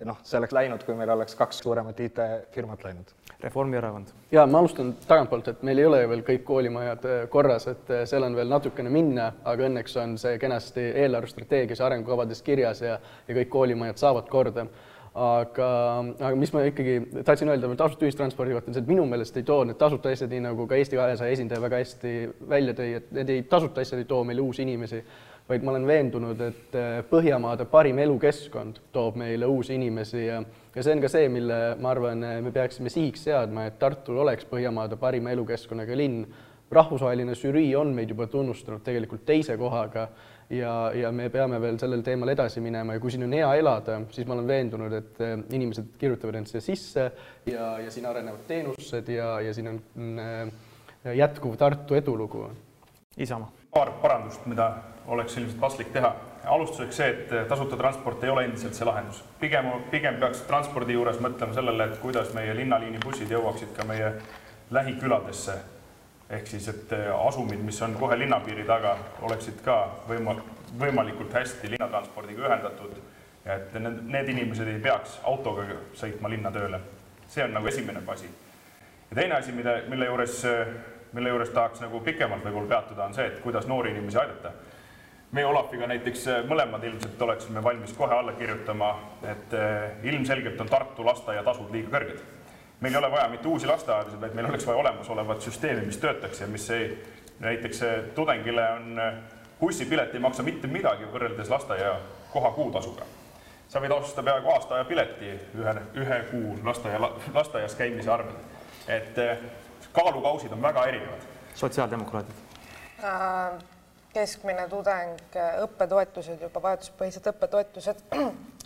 noh, 0.09 0.21
see 0.25 0.39
oleks 0.41 0.57
läinud, 0.57 0.85
kui 0.87 0.97
meil 0.97 1.13
oleks 1.13 1.37
kaks 1.37 1.61
suuremat 1.61 2.01
IT-firmat 2.01 2.87
läinud. 2.89 3.17
Reformierakond. 3.41 4.11
ja 4.33 4.43
ma 4.47 4.59
alustan 4.61 4.91
tagantpoolt, 5.09 5.47
et 5.49 5.63
meil 5.65 5.79
ei 5.81 5.87
ole 5.89 6.01
veel 6.09 6.21
kõik 6.25 6.43
koolimajad 6.45 7.07
korras, 7.33 7.67
et 7.73 7.93
seal 8.09 8.27
on 8.27 8.37
veel 8.37 8.49
natukene 8.53 8.93
minna, 8.93 9.31
aga 9.49 9.65
õnneks 9.69 9.97
on 10.01 10.19
see 10.21 10.37
kenasti 10.41 10.85
eelarvestrateegias 11.05 11.81
ja 11.81 11.87
arengukavades 11.89 12.43
kirjas 12.45 12.83
ja, 12.85 12.99
ja 13.29 13.37
kõik 13.39 13.49
koolimajad 13.53 14.03
saavad 14.03 14.29
korda 14.29 14.67
aga, 15.15 15.71
aga 16.21 16.35
mis 16.39 16.53
ma 16.55 16.63
ikkagi 16.69 17.23
tahtsin 17.27 17.51
öelda 17.51 17.73
tasuta 17.79 18.07
ühistranspordi 18.07 18.55
kohta, 18.55 18.71
on 18.71 18.77
see, 18.77 18.85
et 18.85 18.93
minu 18.93 19.07
meelest 19.11 19.41
ei 19.41 19.47
too 19.47 19.65
need 19.67 19.79
tasuta 19.81 20.13
asjad, 20.15 20.31
nii 20.31 20.45
nagu 20.45 20.69
ka 20.71 20.79
Eesti 20.79 21.01
kahesaja 21.01 21.35
esindaja 21.35 21.65
väga 21.65 21.83
hästi 21.83 22.15
välja 22.53 22.77
tõi, 22.79 22.93
et 23.01 23.11
need 23.19 23.35
ei, 23.35 23.43
tasuta 23.51 23.83
asjad 23.83 24.05
ei 24.05 24.09
too 24.11 24.23
meile 24.29 24.45
uusi 24.45 24.63
inimesi, 24.63 25.03
vaid 25.51 25.67
ma 25.67 25.75
olen 25.75 25.87
veendunud, 25.89 26.47
et 26.47 26.79
äh, 26.79 27.01
Põhjamaade 27.11 27.67
parim 27.73 27.99
elukeskkond 27.99 28.79
toob 28.95 29.19
meile 29.19 29.51
uusi 29.51 29.75
inimesi 29.75 30.27
ja 30.29 30.45
ja 30.75 30.85
see 30.85 30.95
on 30.95 31.03
ka 31.03 31.11
see, 31.11 31.29
mille 31.33 31.59
ma 31.83 31.91
arvan, 31.91 32.23
me 32.45 32.53
peaksime 32.55 32.93
sihiks 32.93 33.25
seadma, 33.27 33.67
et 33.67 33.79
Tartul 33.81 34.21
oleks 34.23 34.47
Põhjamaade 34.51 34.99
parima 35.01 35.35
elukeskkonnaga 35.35 35.99
linn. 35.99 36.25
rahvusvaheline 36.71 37.35
žürii 37.35 37.73
on 37.75 37.89
meid 37.91 38.13
juba 38.13 38.29
tunnustanud 38.31 38.85
tegelikult 38.87 39.25
teise 39.27 39.57
kohaga 39.59 40.05
ja, 40.51 40.91
ja 40.95 41.13
me 41.13 41.29
peame 41.31 41.61
veel 41.63 41.79
sellel 41.81 42.03
teemal 42.07 42.33
edasi 42.33 42.63
minema 42.65 42.97
ja 42.97 43.03
kui 43.03 43.13
siin 43.15 43.27
on 43.27 43.37
hea 43.37 43.51
elada, 43.61 44.01
siis 44.15 44.27
ma 44.29 44.37
olen 44.37 44.49
veendunud, 44.51 44.97
et 44.99 45.23
eh, 45.25 45.37
inimesed 45.57 45.95
kirjutavad 46.01 46.41
end 46.41 46.51
siia 46.51 46.65
sisse 46.65 47.07
ja, 47.51 47.73
ja 47.85 47.91
siin 47.91 48.09
arenevad 48.11 48.43
teenused 48.49 49.13
ja, 49.15 49.37
ja 49.45 49.55
siin 49.55 49.71
on 49.75 49.81
äh, 50.19 51.15
jätkuv 51.17 51.57
Tartu 51.57 51.95
edulugu. 51.95 52.51
Isamaa. 53.21 53.51
paar 53.75 53.91
parandust, 54.03 54.47
mida 54.47 54.73
oleks 55.07 55.37
ilmselt 55.37 55.61
paslik 55.61 55.89
teha. 55.93 56.15
alustuseks 56.45 56.97
see, 56.97 57.09
et 57.11 57.49
tasuta 57.49 57.77
transport 57.77 58.23
ei 58.25 58.31
ole 58.31 58.45
endiselt 58.45 58.75
see 58.75 58.87
lahendus. 58.87 59.25
pigem, 59.41 59.67
pigem 59.91 60.17
peaks 60.21 60.47
transpordi 60.49 60.97
juures 60.97 61.21
mõtlema 61.21 61.55
sellele, 61.55 61.85
et 61.85 61.99
kuidas 62.01 62.33
meie 62.35 62.55
linnaliini 62.57 63.03
bussid 63.05 63.31
jõuaksid 63.31 63.75
ka 63.77 63.85
meie 63.85 64.15
lähiküladesse 64.71 65.59
ehk 66.31 66.47
siis, 66.47 66.69
et 66.71 66.93
äh, 66.93 67.09
asumid, 67.27 67.63
mis 67.67 67.83
on 67.83 67.95
kohe 67.99 68.19
linnapiiri 68.19 68.65
taga, 68.69 68.95
oleksid 69.27 69.63
ka 69.65 69.81
võima-, 70.09 70.39
võimalikult 70.79 71.35
hästi 71.35 71.73
linnatranspordiga 71.75 72.47
ühendatud 72.47 72.95
ja 73.45 73.57
et 73.57 73.75
need, 73.75 74.01
need 74.15 74.31
inimesed 74.35 74.69
ei 74.69 74.79
peaks 74.83 75.19
autoga 75.27 75.67
sõitma 75.99 76.31
linna 76.31 76.53
tööle. 76.55 76.81
see 77.31 77.45
on 77.45 77.55
nagu 77.55 77.67
esimene 77.67 78.03
asi. 78.07 78.29
ja 79.11 79.17
teine 79.17 79.35
asi, 79.35 79.53
mille, 79.53 79.83
mille 79.89 80.07
juures, 80.07 80.43
mille 81.13 81.29
juures 81.29 81.51
tahaks 81.51 81.81
nagu 81.81 82.01
pikemalt 82.01 82.45
võib-olla 82.45 82.69
peatuda, 82.77 83.05
on 83.07 83.15
see, 83.15 83.27
et 83.27 83.41
kuidas 83.41 83.67
noori 83.67 83.91
inimesi 83.91 84.19
aidata. 84.19 84.53
meie 85.33 85.47
Olafiga 85.47 85.87
näiteks 85.87 86.29
äh, 86.29 86.45
mõlemad 86.47 86.85
ilmselt 86.85 87.23
oleksime 87.23 87.63
valmis 87.63 87.93
kohe 87.93 88.15
alla 88.15 88.33
kirjutama, 88.33 88.99
et 89.23 89.55
äh, 89.55 90.05
ilmselgelt 90.05 90.61
on 90.61 90.69
Tartu 90.69 91.07
lasteaiatasud 91.07 91.73
liiga 91.73 91.99
kõrged 91.99 92.40
meil 92.81 92.95
ei 92.95 92.99
ole 92.99 93.11
vaja 93.11 93.29
mitte 93.29 93.49
uusi 93.49 93.67
lasteaedasid, 93.67 94.21
vaid 94.21 94.35
meil 94.35 94.49
oleks 94.49 94.67
vaja 94.67 94.79
olemasolevat 94.79 95.43
süsteemi, 95.43 95.87
mis 95.87 95.99
töötaks 95.99 96.41
ja 96.41 96.47
mis 96.47 96.71
ei, 96.71 96.91
näiteks 97.41 97.81
tudengile 98.15 98.71
on, 98.71 99.01
bussipilet 99.61 100.15
ei 100.15 100.21
maksa 100.21 100.43
mitte 100.43 100.69
midagi 100.69 101.09
võrreldes 101.13 101.51
lasteaia 101.51 101.97
koha 102.33 102.51
kuutasuga. 102.51 103.09
sa 103.69 103.81
võid 103.81 103.93
osta 103.95 104.23
peaaegu 104.23 104.51
aasta 104.51 104.75
aja 104.75 104.85
pileti 104.85 105.29
ühe, 105.55 105.75
ühe 105.95 106.23
kuu 106.31 106.57
lasteaia, 106.65 107.01
lasteaias 107.35 107.75
käimise 107.75 108.11
arvel. 108.11 108.35
et 108.89 109.19
eh, 109.19 109.39
kaalukausid 109.93 110.53
on 110.53 110.63
väga 110.63 110.87
erinevad. 110.87 111.29
sotsiaaldemokraadid 111.55 112.35
äh,? 113.05 113.61
keskmine 114.15 114.69
tudeng, 114.69 115.19
õppetoetused 115.63 116.41
juba, 116.43 116.63
vajaduspõhised 116.63 117.29
õppetoetused 117.31 118.03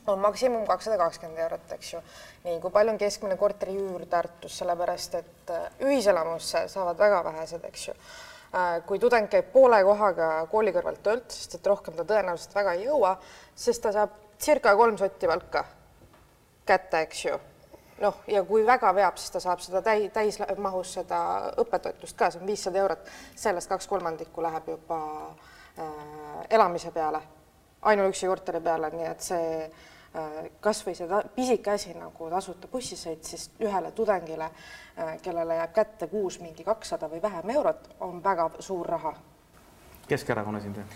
on 0.06 0.18
maksimum 0.18 0.66
kakssada 0.66 0.98
kakskümmend 0.98 1.38
eurot, 1.38 1.72
eks 1.72 1.92
ju. 1.94 2.02
nii, 2.44 2.58
kui 2.60 2.70
palju 2.70 2.92
on 2.92 2.98
keskmine 3.00 3.36
korteriüür 3.40 4.06
Tartus, 4.10 4.58
sellepärast 4.58 5.14
et 5.20 5.50
äh, 5.50 5.66
ühiselamusse 5.80 6.66
saavad 6.68 6.98
väga 6.98 7.22
vähesed, 7.24 7.64
eks 7.64 7.88
ju. 7.88 7.94
Äh, 8.54 8.82
kui 8.86 8.98
tudeng 8.98 9.30
käib 9.32 9.48
poole 9.52 9.80
kohaga 9.84 10.28
kooli 10.50 10.74
kõrvalt 10.76 11.00
töölt, 11.02 11.30
sest 11.32 11.56
et 11.58 11.66
rohkem 11.66 11.96
ta 11.96 12.04
tõenäoliselt 12.04 12.54
väga 12.54 12.76
ei 12.76 12.84
jõua, 12.84 13.16
sest 13.56 13.82
ta 13.82 13.92
saab 13.96 14.20
circa 14.38 14.76
kolm 14.76 14.98
sotti 15.00 15.30
palka 15.30 15.64
kätte, 16.66 17.00
eks 17.00 17.24
ju. 17.24 17.40
noh, 18.00 18.20
ja 18.26 18.42
kui 18.44 18.66
väga 18.66 18.90
veab, 18.94 19.16
siis 19.16 19.30
ta 19.30 19.40
saab 19.40 19.60
seda 19.62 19.80
täi-, 19.82 20.10
täismahus 20.12 20.96
seda 20.98 21.18
õppetoetust 21.62 22.16
ka, 22.18 22.30
see 22.30 22.42
on 22.42 22.48
viissada 22.50 22.80
eurot, 22.82 23.10
sellest 23.38 23.70
kaks 23.70 23.86
kolmandikku 23.88 24.42
läheb 24.42 24.68
juba 24.68 25.00
äh, 25.78 26.46
elamise 26.50 26.90
peale, 26.92 27.22
ainuüksi 27.82 28.26
korteri 28.26 28.60
peale, 28.60 28.90
nii 28.92 29.06
et 29.08 29.22
see 29.24 29.48
kas 30.60 30.82
või 30.86 30.94
see 30.94 31.22
pisike 31.34 31.72
asi 31.74 31.94
nagu 31.98 32.28
tasuta 32.30 32.68
bussisõit, 32.70 33.24
siis 33.26 33.48
ühele 33.62 33.90
tudengile, 33.96 34.50
äh, 34.98 35.16
kellele 35.22 35.56
jääb 35.58 35.72
kätte 35.74 36.06
kuus 36.08 36.38
mingi 36.40 36.64
kakssada 36.64 37.08
või 37.10 37.22
vähem 37.22 37.50
eurot, 37.56 37.88
on 38.00 38.22
väga 38.22 38.50
suur 38.58 38.86
raha. 38.86 39.14
Keskerakonna 40.08 40.58
esindaja. 40.58 40.86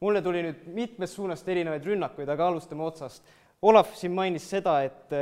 mulle 0.00 0.22
tuli 0.22 0.42
nüüd 0.42 0.66
mitmest 0.66 1.14
suunast 1.14 1.48
erinevaid 1.48 1.84
rünnakuid, 1.84 2.28
aga 2.28 2.48
alustame 2.48 2.82
otsast. 2.84 3.22
Olav 3.62 3.94
siin 3.94 4.12
mainis 4.12 4.50
seda, 4.50 4.82
et 4.82 5.12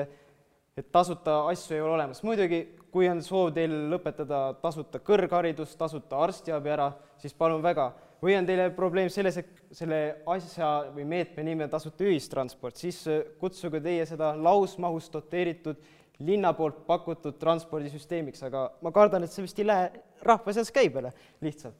et 0.76 0.92
tasuta 0.92 1.46
asju 1.46 1.74
ei 1.76 1.80
ole 1.80 1.92
olemas. 1.92 2.22
muidugi, 2.22 2.76
kui 2.90 3.08
on 3.08 3.22
soov 3.22 3.52
teil 3.52 3.70
lõpetada 3.92 4.54
tasuta 4.62 4.98
kõrgharidus, 4.98 5.76
tasuta 5.76 6.18
arstiabi 6.18 6.70
ära, 6.70 6.92
siis 7.18 7.34
palun 7.34 7.62
väga 7.62 7.92
või 8.22 8.36
on 8.38 8.46
teile 8.46 8.68
probleem 8.74 9.10
selles, 9.10 9.40
et 9.40 9.62
selle 9.74 9.98
asja 10.30 10.68
või 10.94 11.06
meetme 11.08 11.44
nimi 11.46 11.66
on 11.66 11.72
tasuta 11.72 12.06
ühistransport, 12.06 12.78
siis 12.78 13.00
äh, 13.10 13.24
kutsuge 13.40 13.80
teie 13.82 14.06
seda 14.08 14.32
lausmahus 14.38 15.10
doteeritud 15.12 15.80
linna 16.22 16.52
poolt 16.54 16.84
pakutud 16.86 17.38
transpordisüsteemiks, 17.40 18.44
aga 18.46 18.68
ma 18.84 18.92
kardan, 18.94 19.24
et 19.24 19.32
see 19.32 19.42
vist 19.42 19.58
ei 19.58 19.66
lähe 19.66 19.90
rahva 20.22 20.54
seas 20.54 20.70
käibele 20.74 21.10
lihtsalt. 21.42 21.74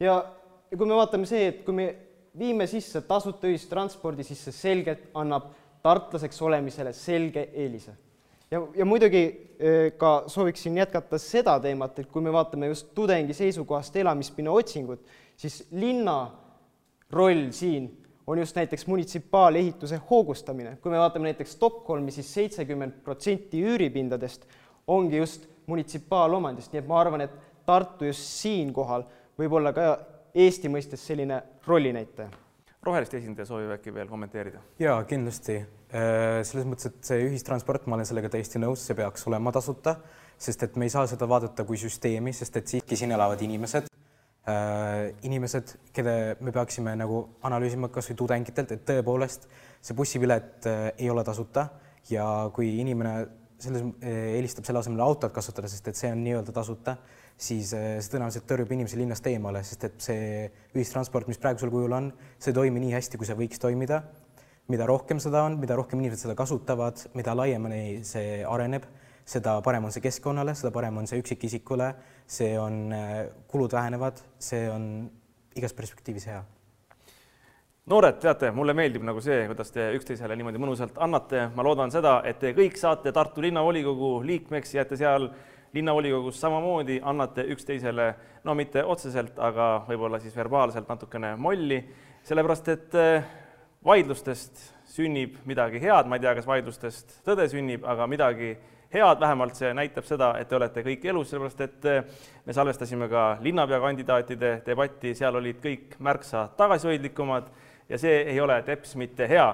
ja, 0.00 0.20
kui 0.76 0.86
me 0.86 0.98
vaatame 0.98 1.28
see, 1.28 1.48
et 1.52 1.64
kui 1.64 1.76
me 1.76 1.88
viime 2.38 2.66
sisse 2.70 3.02
tasuta 3.08 3.48
ühistranspordi, 3.50 4.26
siis 4.26 4.44
see 4.46 4.54
selgelt 4.54 5.08
annab 5.18 5.50
tartlaseks 5.82 6.42
olemisele 6.44 6.92
selge 6.92 7.48
eelise. 7.54 7.96
Ja, 8.50 8.60
ja 8.74 8.84
muidugi 8.84 9.24
äh, 9.26 9.92
ka 9.98 10.24
sooviksin 10.26 10.76
jätkata 10.78 11.18
seda 11.18 11.58
teemat, 11.60 11.98
et 11.98 12.10
kui 12.10 12.22
me 12.22 12.32
vaatame 12.32 12.70
just 12.70 12.92
tudengi 12.94 13.34
seisukohast 13.36 13.96
elamispinna 13.96 14.50
otsingut, 14.50 15.04
siis 15.36 15.64
linna 15.70 16.30
roll 17.10 17.50
siin 17.50 17.90
on 18.26 18.38
just 18.38 18.56
näiteks 18.56 18.86
munitsipaalehituse 18.86 20.00
hoogustamine. 20.10 20.76
kui 20.82 20.92
me 20.92 20.98
vaatame 20.98 21.30
näiteks 21.30 21.52
Stockholmi 21.52 22.10
siis, 22.10 22.26
siis 22.26 22.34
seitsekümmend 22.34 22.92
protsenti 23.04 23.62
üüripindadest 23.62 24.46
ongi 24.86 25.16
just 25.16 25.48
munitsipaalomandist, 25.66 26.72
nii 26.72 26.82
et 26.82 26.86
ma 26.86 27.00
arvan, 27.00 27.20
et 27.20 27.34
Tartu 27.66 28.04
just 28.04 28.22
siinkohal 28.40 29.04
võib 29.38 29.52
olla 29.58 29.72
ka 29.72 29.98
Eesti 30.34 30.70
mõistes 30.70 31.02
selline 31.06 31.42
rollinäitaja. 31.66 32.30
Roheliste 32.86 33.20
esindaja 33.20 33.48
soovib 33.48 33.74
äkki 33.76 33.94
veel 33.94 34.08
kommenteerida? 34.08 34.62
jaa, 34.80 34.98
kindlasti. 35.08 35.60
Äh, 35.90 36.40
selles 36.46 36.68
mõttes, 36.70 36.90
et 36.90 37.00
see 37.04 37.24
ühistransport, 37.26 37.88
ma 37.90 37.98
olen 37.98 38.08
sellega 38.08 38.30
täiesti 38.32 38.62
nõus, 38.62 38.84
see 38.86 38.98
peaks 38.98 39.26
olema 39.26 39.52
tasuta, 39.52 39.98
sest 40.40 40.68
et 40.68 40.76
me 40.80 40.86
ei 40.86 40.92
saa 40.94 41.06
seda 41.10 41.28
vaadata 41.28 41.66
kui 41.68 41.80
süsteemi, 41.80 42.32
sest 42.36 42.60
et 42.60 42.76
siiski 42.76 42.96
siin 42.96 43.16
elavad 43.16 43.42
inimesed 43.42 43.90
Äh, 44.48 45.12
inimesed, 45.28 45.74
keda 45.92 46.12
me 46.40 46.52
peaksime 46.54 46.94
nagu 46.96 47.18
analüüsima 47.44 47.90
kas 47.92 48.08
või 48.08 48.16
tudengitelt, 48.22 48.70
et 48.72 48.86
tõepoolest 48.88 49.44
see 49.84 49.96
bussipilet 49.98 50.64
äh, 50.70 50.86
ei 50.96 51.10
ole 51.12 51.20
tasuta 51.26 51.66
ja 52.08 52.24
kui 52.56 52.70
inimene 52.80 53.12
selles 53.60 53.84
eelistab 54.00 54.64
selle 54.64 54.80
asemel 54.80 55.02
autot 55.04 55.34
kasutada, 55.36 55.68
sest 55.68 55.90
et 55.92 56.00
see 56.00 56.08
on 56.14 56.22
nii-öelda 56.24 56.54
tasuta, 56.56 56.96
siis 57.40 57.72
see 57.72 58.08
tõenäoliselt 58.12 58.44
tõrjub 58.48 58.72
inimesi 58.76 58.98
linnast 59.00 59.26
eemale, 59.30 59.62
sest 59.64 59.86
et 59.88 60.00
see 60.04 60.24
ühistransport, 60.74 61.28
mis 61.30 61.40
praegusel 61.40 61.72
kujul 61.72 61.96
on, 61.96 62.10
see 62.38 62.52
ei 62.52 62.58
toimi 62.60 62.82
nii 62.84 62.92
hästi, 62.98 63.20
kui 63.20 63.28
see 63.28 63.38
võiks 63.38 63.62
toimida. 63.62 64.02
mida 64.70 64.86
rohkem 64.86 65.18
seda 65.18 65.40
on, 65.42 65.56
mida 65.58 65.74
rohkem 65.74 65.98
inimesed 65.98 66.28
seda 66.28 66.34
kasutavad, 66.38 67.00
mida 67.18 67.32
laiemani 67.34 68.04
see 68.06 68.44
areneb 68.46 68.84
seda 69.30 69.58
parem 69.64 69.86
on 69.86 69.94
see 69.94 70.02
keskkonnale, 70.04 70.54
seda 70.58 70.72
parem 70.74 70.96
on 71.00 71.08
see 71.10 71.20
üksikisikule, 71.22 71.90
see 72.30 72.54
on, 72.58 72.88
kulud 73.50 73.74
vähenevad, 73.76 74.22
see 74.42 74.64
on 74.70 74.88
igas 75.58 75.74
perspektiivis 75.76 76.26
hea. 76.30 76.40
noored, 77.90 78.20
teate, 78.22 78.52
mulle 78.54 78.74
meeldib 78.76 79.02
nagu 79.06 79.22
see, 79.24 79.44
kuidas 79.50 79.72
te 79.74 79.88
üksteisele 79.96 80.36
niimoodi 80.38 80.60
mõnusalt 80.62 80.98
annate, 81.02 81.48
ma 81.56 81.64
loodan 81.66 81.90
seda, 81.90 82.20
et 82.28 82.38
te 82.38 82.52
kõik 82.54 82.78
saate 82.78 83.12
Tartu 83.12 83.42
linnavolikogu 83.42 84.12
liikmeks, 84.26 84.76
jääte 84.76 84.98
seal 85.00 85.30
linnavolikogus 85.72 86.40
samamoodi, 86.40 87.00
annate 87.02 87.44
üksteisele, 87.54 88.14
no 88.44 88.54
mitte 88.58 88.82
otseselt, 88.84 89.38
aga 89.38 89.84
võib-olla 89.88 90.18
siis 90.22 90.34
verbaalselt 90.36 90.88
natukene 90.90 91.36
molli, 91.38 91.78
sellepärast 92.26 92.68
et 92.72 92.98
eh, 92.98 93.30
vaidlustest 93.84 94.64
sünnib 94.90 95.38
midagi 95.48 95.80
head, 95.82 96.10
ma 96.10 96.18
ei 96.18 96.26
tea, 96.26 96.34
kas 96.36 96.48
vaidlustest 96.48 97.20
tõde 97.26 97.46
sünnib, 97.52 97.86
aga 97.86 98.08
midagi 98.10 98.50
head, 98.90 99.20
vähemalt 99.22 99.54
see 99.54 99.70
näitab 99.76 100.06
seda, 100.08 100.32
et 100.40 100.50
te 100.50 100.58
olete 100.58 100.82
kõik 100.84 101.06
elus, 101.12 101.30
sellepärast 101.30 101.64
et 101.66 101.88
eh, 101.88 102.20
me 102.46 102.56
salvestasime 102.56 103.08
ka 103.12 103.24
linnapea 103.44 103.80
kandidaatide 103.86 104.54
debatti, 104.66 105.14
seal 105.14 105.38
olid 105.38 105.62
kõik 105.62 105.94
märksa 106.02 106.48
tagasihoidlikumad 106.58 107.50
ja 107.90 107.98
see 107.98 108.24
ei 108.32 108.40
ole 108.40 108.58
teps 108.66 108.96
mitte 108.98 109.28
hea. 109.30 109.46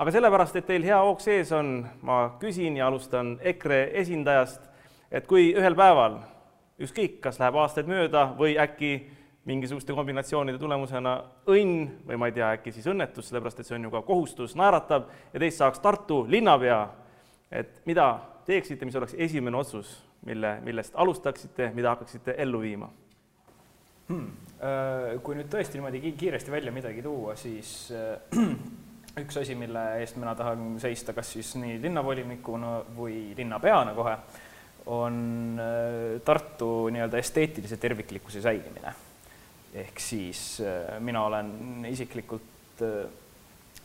aga 0.00 0.12
sellepärast, 0.14 0.56
et 0.56 0.66
teil 0.66 0.86
hea 0.86 1.02
hoog 1.02 1.20
sees 1.20 1.50
on, 1.52 1.82
ma 2.06 2.36
küsin 2.40 2.78
ja 2.78 2.86
alustan 2.86 3.34
EKRE 3.42 3.90
esindajast, 4.00 4.69
et 5.10 5.26
kui 5.26 5.50
ühel 5.56 5.76
päeval 5.78 6.20
ükskõik, 6.80 7.18
kas 7.24 7.40
läheb 7.40 7.58
aastaid 7.60 7.90
mööda 7.90 8.30
või 8.38 8.56
äkki 8.60 8.94
mingisuguste 9.48 9.94
kombinatsioonide 9.96 10.58
tulemusena 10.60 11.14
õnn 11.48 11.86
või 12.06 12.18
ma 12.20 12.28
ei 12.28 12.36
tea, 12.36 12.50
äkki 12.58 12.72
siis 12.74 12.86
õnnetus, 12.90 13.30
sellepärast 13.30 13.62
et 13.62 13.68
see 13.68 13.76
on 13.78 13.88
ju 13.88 13.92
ka 13.94 14.02
kohustus, 14.06 14.54
naeratab 14.58 15.08
ja 15.32 15.42
teist 15.42 15.60
saaks 15.62 15.80
Tartu 15.82 16.22
linnapea, 16.28 16.80
et 17.50 17.80
mida 17.88 18.12
teeksite, 18.46 18.84
mis 18.84 18.98
oleks 19.00 19.16
esimene 19.18 19.56
otsus, 19.56 19.94
mille, 20.28 20.58
millest 20.64 20.96
alustaksite, 21.00 21.70
mida 21.74 21.94
hakkaksite 21.94 22.36
ellu 22.38 22.60
viima 22.62 22.90
hmm.? 24.10 24.30
Kui 25.24 25.38
nüüd 25.38 25.48
tõesti 25.48 25.78
niimoodi 25.78 26.12
kiiresti 26.20 26.52
välja 26.52 26.72
midagi 26.74 27.00
tuua, 27.02 27.32
siis 27.40 27.88
üks 29.22 29.40
asi, 29.40 29.56
mille 29.56 29.84
eest 30.02 30.20
mina 30.20 30.34
tahan 30.36 30.76
seista, 30.82 31.16
kas 31.16 31.32
siis 31.32 31.54
nii 31.56 31.78
linnavolinikuna 31.80 32.74
või 32.96 33.30
linnapeana 33.38 33.96
kohe, 33.96 34.18
on 34.86 35.60
Tartu 36.24 36.88
nii-öelda 36.88 37.18
esteetilise 37.18 37.76
terviklikkuse 37.76 38.40
säilimine. 38.40 38.94
ehk 39.74 40.00
siis 40.00 40.62
mina 40.98 41.24
olen 41.24 41.86
isiklikult 41.86 42.82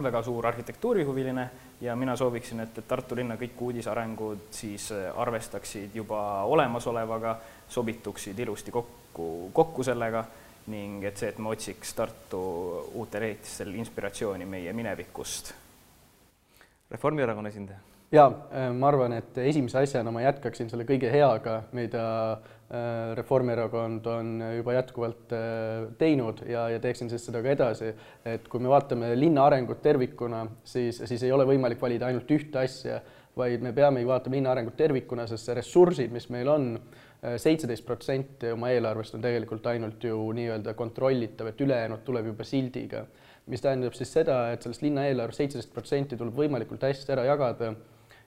väga 0.04 0.22
suur 0.24 0.48
arhitektuurihuviline 0.48 1.50
ja 1.82 1.96
mina 1.96 2.16
sooviksin, 2.16 2.60
et, 2.60 2.78
et 2.78 2.88
Tartu 2.88 3.16
linna 3.16 3.38
kõik 3.40 3.62
uudisarengud 3.62 4.48
siis 4.52 4.90
äh, 4.92 5.08
arvestaksid 5.20 5.96
juba 5.96 6.44
olemasolevaga, 6.44 7.38
sobituksid 7.70 8.40
ilusti 8.40 8.72
kokku, 8.72 9.50
kokku 9.54 9.84
sellega 9.84 10.26
ning 10.68 11.04
et 11.06 11.18
see, 11.18 11.30
et 11.30 11.40
me 11.40 11.52
otsiks 11.54 11.94
Tartu 11.94 12.42
uutel 12.94 13.30
ehitistel 13.30 13.74
inspiratsiooni 13.76 14.46
meie 14.50 14.74
minevikust. 14.74 15.54
Reformierakonna 16.92 17.50
esindaja 17.50 17.95
ja 18.16 18.26
äh, 18.28 18.70
ma 18.74 18.90
arvan, 18.92 19.16
et 19.18 19.38
esimese 19.44 19.82
asjana 19.84 20.14
ma 20.14 20.24
jätkaksin 20.24 20.70
selle 20.72 20.86
kõige 20.88 21.10
heaga, 21.12 21.60
mida 21.76 22.04
äh, 22.32 23.14
Reformierakond 23.18 24.08
on 24.12 24.32
juba 24.58 24.76
jätkuvalt 24.78 25.36
äh, 25.36 25.88
teinud 26.00 26.44
ja, 26.50 26.68
ja 26.74 26.82
teeksin 26.84 27.12
siis 27.12 27.26
seda 27.28 27.42
ka 27.46 27.54
edasi, 27.56 27.92
et 28.28 28.48
kui 28.52 28.64
me 28.64 28.72
vaatame 28.72 29.14
linna 29.20 29.48
arengut 29.50 29.82
tervikuna, 29.86 30.46
siis, 30.68 31.02
siis 31.04 31.26
ei 31.26 31.34
ole 31.36 31.48
võimalik 31.50 31.82
valida 31.82 32.10
ainult 32.10 32.32
ühte 32.36 32.62
asja, 32.64 33.02
vaid 33.36 33.64
me 33.66 33.74
peamegi 33.76 34.08
vaatama 34.08 34.40
linna 34.40 34.54
arengut 34.56 34.78
tervikuna, 34.80 35.28
sest 35.28 35.50
see 35.50 35.58
ressursid, 35.58 36.14
mis 36.16 36.30
meil 36.32 36.52
on, 36.52 36.70
seitseteist 37.42 37.82
protsenti 37.88 38.52
oma 38.54 38.70
eelarvest 38.70 39.16
on 39.18 39.24
tegelikult 39.24 39.66
ainult 39.72 40.04
ju 40.04 40.20
nii-öelda 40.38 40.76
kontrollitav, 40.78 41.48
et 41.50 41.62
ülejäänud 41.64 42.04
tuleb 42.06 42.28
juba 42.30 42.46
sildiga. 42.46 43.02
Mis 43.50 43.64
tähendab 43.66 43.96
siis 43.98 44.12
seda, 44.14 44.36
et 44.54 44.62
sellest 44.62 44.84
linna 44.86 45.08
eelarvest 45.10 45.42
seitseteist 45.42 45.74
protsenti 45.74 46.20
tuleb 46.20 46.38
võimalikult 46.38 46.86
hästi 46.86 47.16
ära 47.16 47.26
jagada 47.26 47.72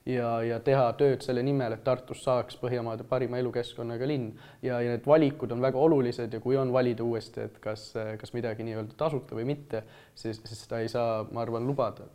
ja, 0.09 0.29
ja 0.45 0.59
teha 0.65 0.87
tööd 0.99 1.25
selle 1.25 1.43
nimel, 1.45 1.75
et 1.77 1.83
Tartust 1.85 2.25
saaks 2.27 2.57
Põhjamaade 2.61 3.05
parima 3.09 3.41
elukeskkonnaga 3.43 4.09
linn. 4.09 4.31
ja, 4.63 4.81
ja 4.81 4.95
need 4.95 5.07
valikud 5.07 5.53
on 5.53 5.63
väga 5.63 5.79
olulised 5.79 6.33
ja 6.33 6.41
kui 6.41 6.57
on 6.57 6.73
valida 6.73 7.05
uuesti, 7.05 7.49
et 7.49 7.59
kas, 7.63 7.91
kas 8.21 8.33
midagi 8.37 8.67
nii-öelda 8.67 8.97
tasuta 8.99 9.37
või 9.39 9.47
mitte, 9.53 9.85
siis, 10.15 10.41
siis 10.45 10.65
seda 10.65 10.81
ei 10.85 10.89
saa, 10.93 11.23
ma 11.33 11.45
arvan, 11.45 11.67
lubada. 11.69 12.09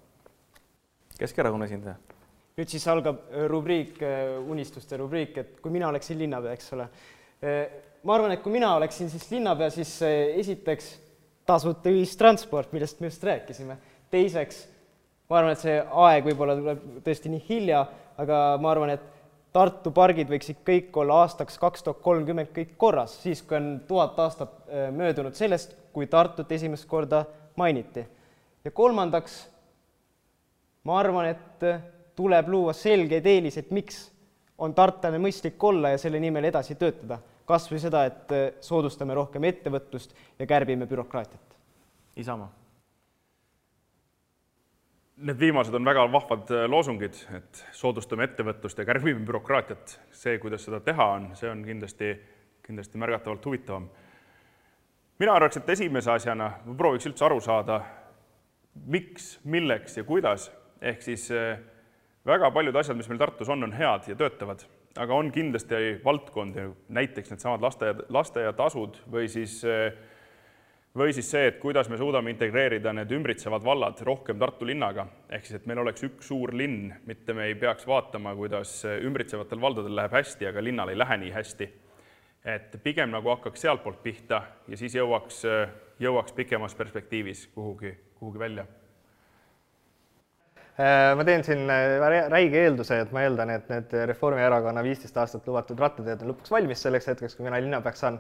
Keskerakonna 1.19 1.69
esindaja. 1.69 1.95
nüüd 2.57 2.69
siis 2.69 2.83
algab 2.89 3.23
äh, 3.31 3.47
rubriik, 3.49 3.97
äh, 4.05 4.35
unistuste 4.49 4.97
rubriik, 4.97 5.37
et 5.41 5.55
kui 5.61 5.73
mina 5.73 5.87
oleksin 5.89 6.19
linnapea, 6.19 6.53
eks 6.53 6.73
ole. 6.75 6.89
Äh, 7.41 7.63
ma 8.05 8.17
arvan, 8.17 8.35
et 8.35 8.43
kui 8.45 8.53
mina 8.53 8.75
oleksin 8.77 9.09
siis 9.09 9.29
linnapea, 9.31 9.69
siis 9.73 9.95
esiteks 10.03 10.91
tasuta 11.49 11.91
ühistransport, 11.91 12.73
millest 12.73 13.01
me 13.01 13.09
just 13.09 13.25
rääkisime. 13.25 13.77
teiseks 14.13 14.67
ma 15.29 15.39
arvan, 15.39 15.55
et 15.55 15.63
see 15.63 15.79
aeg 15.79 16.27
võib-olla 16.27 16.55
tuleb 16.59 16.85
tõesti 17.05 17.31
nii 17.31 17.43
hilja, 17.47 17.83
aga 18.21 18.43
ma 18.61 18.71
arvan, 18.73 18.93
et 18.97 19.09
Tartu 19.53 19.91
pargid 19.93 20.31
võiksid 20.33 20.63
kõik 20.65 20.95
olla 20.97 21.19
aastaks 21.21 21.59
kaks 21.61 21.83
tuhat 21.85 21.99
kolmkümmend 22.01 22.49
kõik 22.55 22.71
korras, 22.81 23.19
siis 23.21 23.43
kui 23.45 23.59
on 23.59 23.67
tuhat 23.85 24.17
aastat 24.23 24.55
äh, 24.65 24.87
möödunud 24.89 25.37
sellest, 25.37 25.75
kui 25.93 26.07
Tartut 26.09 26.51
esimest 26.51 26.87
korda 26.89 27.19
mainiti. 27.55 28.01
ja 28.65 28.71
kolmandaks, 28.71 29.35
ma 30.89 30.97
arvan, 30.99 31.29
et 31.35 31.67
äh, 31.69 31.85
tuleb 32.17 32.49
luua 32.49 32.73
selgeid 32.73 33.29
eeliseid, 33.29 33.69
miks 33.69 34.07
on 34.57 34.73
tartlane 34.73 35.21
mõistlik 35.21 35.61
olla 35.61 35.93
ja 35.93 36.01
selle 36.01 36.19
nimel 36.19 36.49
edasi 36.49 36.75
töötada. 36.75 37.19
kas 37.45 37.69
või 37.69 37.79
seda, 37.85 38.05
et 38.09 38.33
äh, 38.33 38.49
soodustame 38.61 39.13
rohkem 39.13 39.43
ettevõtlust 39.43 40.17
ja 40.39 40.49
kärbime 40.49 40.89
bürokraatiat. 40.89 41.57
Isamaa 42.17 42.62
Need 45.17 45.37
viimased 45.37 45.75
on 45.77 45.85
väga 45.85 46.07
vahvad 46.11 46.49
äh, 46.51 46.63
loosungid, 46.65 47.17
et 47.37 47.59
soodustame 47.77 48.25
ettevõtlust 48.25 48.79
ja 48.81 48.85
kärbime 48.85 49.21
bürokraatiat. 49.27 49.99
see, 50.11 50.39
kuidas 50.41 50.65
seda 50.65 50.79
teha 50.81 51.05
on, 51.05 51.27
see 51.37 51.49
on 51.49 51.61
kindlasti, 51.65 52.15
kindlasti 52.65 52.97
märgatavalt 52.97 53.45
huvitavam. 53.45 53.89
mina 55.19 55.33
arvaks, 55.33 55.57
et 55.57 55.69
esimese 55.69 56.11
asjana 56.11 56.49
ma 56.65 56.73
prooviks 56.73 57.05
üldse 57.05 57.25
aru 57.25 57.39
saada, 57.41 57.83
miks, 58.85 59.39
milleks 59.43 59.97
ja 59.97 60.03
kuidas, 60.03 60.51
ehk 60.81 61.01
siis 61.01 61.29
äh, 61.31 61.59
väga 62.25 62.49
paljud 62.51 62.75
asjad, 62.75 62.97
mis 62.97 63.09
meil 63.09 63.21
Tartus 63.21 63.49
on, 63.49 63.63
on 63.63 63.73
head 63.73 64.09
ja 64.09 64.15
töötavad, 64.15 64.65
aga 64.97 65.13
on 65.13 65.29
kindlasti 65.31 65.99
valdkondi, 66.05 66.71
näiteks 66.89 67.29
needsamad 67.29 67.61
lasteaed, 67.61 68.01
lasteaiatasud 68.09 69.03
või 69.13 69.29
siis 69.29 69.61
äh, 69.61 69.93
või 70.97 71.13
siis 71.13 71.29
see, 71.33 71.47
et 71.49 71.57
kuidas 71.61 71.89
me 71.89 71.97
suudame 71.97 72.33
integreerida 72.33 72.93
need 72.93 73.11
ümbritsevad 73.15 73.63
vallad 73.65 74.01
rohkem 74.05 74.37
Tartu 74.39 74.67
linnaga, 74.69 75.07
ehk 75.33 75.47
siis 75.47 75.57
et 75.57 75.65
meil 75.69 75.81
oleks 75.81 76.05
üks 76.05 76.29
suur 76.29 76.53
linn, 76.53 76.91
mitte 77.09 77.33
me 77.33 77.47
ei 77.49 77.55
peaks 77.57 77.87
vaatama, 77.89 78.35
kuidas 78.37 78.75
ümbritsevatel 78.85 79.61
valdadel 79.61 79.97
läheb 79.97 80.13
hästi, 80.13 80.51
aga 80.51 80.63
linnal 80.63 80.93
ei 80.93 80.99
lähe 80.99 81.17
nii 81.25 81.33
hästi. 81.33 81.71
et 82.43 82.73
pigem 82.83 83.07
nagu 83.07 83.29
hakkaks 83.31 83.61
sealtpoolt 83.63 84.01
pihta 84.03 84.41
ja 84.67 84.77
siis 84.77 84.95
jõuaks, 84.97 85.45
jõuaks 86.03 86.33
pikemas 86.35 86.75
perspektiivis 86.75 87.45
kuhugi, 87.55 87.93
kuhugi 88.19 88.39
välja. 88.39 88.65
Äh, 90.73 91.13
ma 91.15 91.23
teen 91.23 91.43
siin 91.43 91.69
äh, 91.69 92.01
räige 92.29 92.65
eelduse, 92.65 92.99
et 92.99 93.11
ma 93.15 93.23
eeldan, 93.23 93.49
et 93.53 93.69
need 93.71 93.95
Reformierakonna 94.09 94.83
viisteist 94.83 95.17
aastat 95.17 95.47
lubatud 95.47 95.79
rattateed 95.79 96.25
on 96.25 96.33
lõpuks 96.33 96.51
valmis 96.51 96.83
selleks 96.83 97.07
hetkeks, 97.13 97.37
kui 97.37 97.47
mina 97.47 97.61
linnapeaks 97.63 98.03
saan 98.03 98.19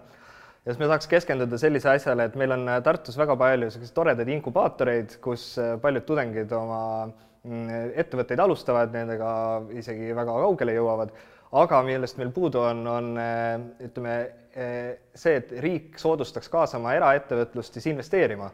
ja 0.63 0.71
siis 0.71 0.79
me 0.79 0.87
tahaks 0.87 1.09
keskenduda 1.11 1.59
sellise 1.59 1.91
asjale, 1.91 2.29
et 2.29 2.39
meil 2.39 2.55
on 2.55 2.63
äh, 2.71 2.79
Tartus 2.85 3.17
väga 3.19 3.35
palju 3.39 3.69
selliseid 3.73 3.95
toredaid 3.97 4.31
inkubaatoreid, 4.37 5.17
kus 5.23 5.49
äh, 5.61 5.75
paljud 5.83 6.05
tudengid 6.07 6.51
oma 6.55 6.79
mm, 7.09 7.91
ettevõtteid 8.03 8.43
alustavad, 8.43 8.93
nendega 8.95 9.33
isegi 9.75 10.15
väga 10.15 10.37
kaugele 10.45 10.77
jõuavad, 10.77 11.11
aga 11.59 11.81
millest 11.85 12.19
meil 12.21 12.31
puudu 12.35 12.63
on, 12.63 12.85
on 12.87 13.11
äh, 13.19 13.57
ütleme 13.89 14.15
see, 14.53 15.31
et 15.33 15.49
riik 15.65 15.95
soodustaks 15.97 16.45
kaasama 16.53 16.91
eraettevõtlust 16.93 17.73
siis 17.73 17.87
investeerima. 17.89 18.51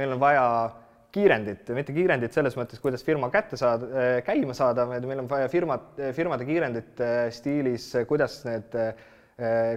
meil 0.00 0.14
on 0.14 0.20
vaja 0.20 0.44
kiirendit, 1.12 1.68
mitte 1.76 1.92
kiirendit 1.92 2.32
selles 2.32 2.56
mõttes, 2.56 2.80
kuidas 2.80 3.04
firma 3.04 3.28
kätte 3.28 3.58
saada, 3.60 4.06
käima 4.24 4.56
saada, 4.56 4.86
vaid 4.88 5.04
meil 5.04 5.20
on 5.20 5.28
vaja 5.28 5.50
firmad, 5.52 6.00
firmade 6.16 6.46
kiirendit 6.48 7.02
stiilis, 7.36 7.90
kuidas 8.08 8.38
need 8.48 8.72
Eh, 8.72 8.94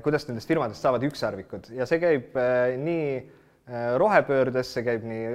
kuidas 0.03 0.27
nendest 0.27 0.49
firmadest 0.49 0.83
saavad 0.83 1.03
ükssarvikud 1.07 1.69
ja 1.75 1.87
see 1.87 2.01
käib 2.01 2.35
eh, 2.37 2.75
nii 2.81 3.11
eh, 3.15 3.93
rohepöördes, 4.01 4.73
see 4.75 4.83
käib 4.85 5.05
nii 5.07 5.29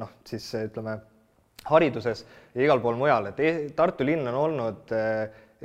noh, 0.00 0.14
siis 0.26 0.48
ütleme 0.62 0.96
hariduses 1.68 2.24
ja 2.54 2.64
igal 2.64 2.80
pool 2.80 2.96
mujal, 2.98 3.28
et 3.30 3.42
e 3.42 3.52
Tartu 3.76 4.06
linn 4.06 4.28
on 4.30 4.38
olnud 4.44 4.94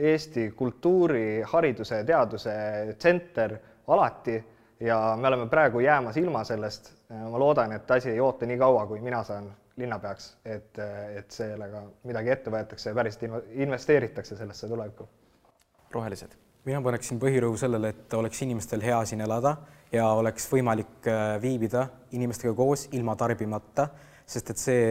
Eesti 0.01 0.45
kultuuri, 0.55 1.41
hariduse 1.51 1.99
ja 1.99 2.05
teaduse 2.07 2.53
tsenter 2.97 3.57
alati 3.91 4.37
ja 4.81 4.99
me 5.19 5.27
oleme 5.27 5.49
praegu 5.51 5.79
jäämas 5.83 6.17
ilma 6.17 6.43
sellest. 6.47 6.93
ma 7.11 7.39
loodan, 7.39 7.73
et 7.75 7.91
asi 7.91 8.09
ei 8.09 8.19
oota 8.19 8.47
nii 8.47 8.57
kaua, 8.57 8.85
kui 8.87 9.01
mina 9.03 9.19
saan 9.23 9.49
linnapeaks, 9.75 10.29
et, 10.45 10.79
et 11.17 11.31
sellega 11.31 11.83
midagi 12.07 12.31
ette 12.31 12.53
võetakse 12.53 12.89
ja 12.89 12.95
päriselt 12.95 13.51
investeeritakse 13.51 14.39
sellesse 14.39 14.71
tulevikku. 14.71 15.09
rohelised 15.91 16.40
mina 16.67 16.81
paneksin 16.83 17.19
põhirõhu 17.21 17.57
sellele, 17.57 17.89
et 17.93 18.13
oleks 18.13 18.43
inimestel 18.45 18.83
hea 18.85 18.99
siin 19.09 19.23
elada 19.25 19.55
ja 19.93 20.05
oleks 20.13 20.45
võimalik 20.51 21.07
äh, 21.09 21.35
viibida 21.41 21.87
inimestega 22.13 22.53
koos 22.57 22.87
ilma 22.95 23.15
tarbimata, 23.17 23.87
sest 24.29 24.51
et 24.53 24.61
see, 24.61 24.83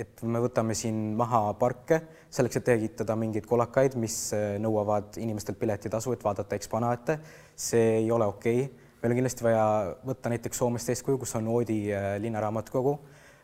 et 0.00 0.22
me 0.24 0.40
võtame 0.42 0.74
siin 0.74 1.12
maha 1.18 1.42
parke 1.60 2.00
selleks, 2.32 2.58
et 2.58 2.66
tekitada 2.70 3.14
mingeid 3.20 3.46
kolakaid, 3.48 3.98
mis 4.00 4.16
äh, 4.36 4.54
nõuavad 4.62 5.20
inimestelt 5.20 5.60
piletitasu, 5.60 6.14
et 6.16 6.24
vaadata 6.24 6.56
eksponaate, 6.56 7.18
see 7.52 7.98
ei 8.00 8.10
ole 8.10 8.28
okei 8.30 8.64
okay. 8.64 8.88
meil 9.02 9.12
on 9.12 9.20
kindlasti 9.20 9.44
vaja 9.44 9.64
võtta 10.08 10.32
näiteks 10.32 10.62
Soomest 10.62 10.88
eeskuju, 10.94 11.20
kus 11.20 11.36
on 11.36 11.52
Oodi 11.52 11.82
äh, 11.92 12.14
linnaraamatukogu, 12.24 12.96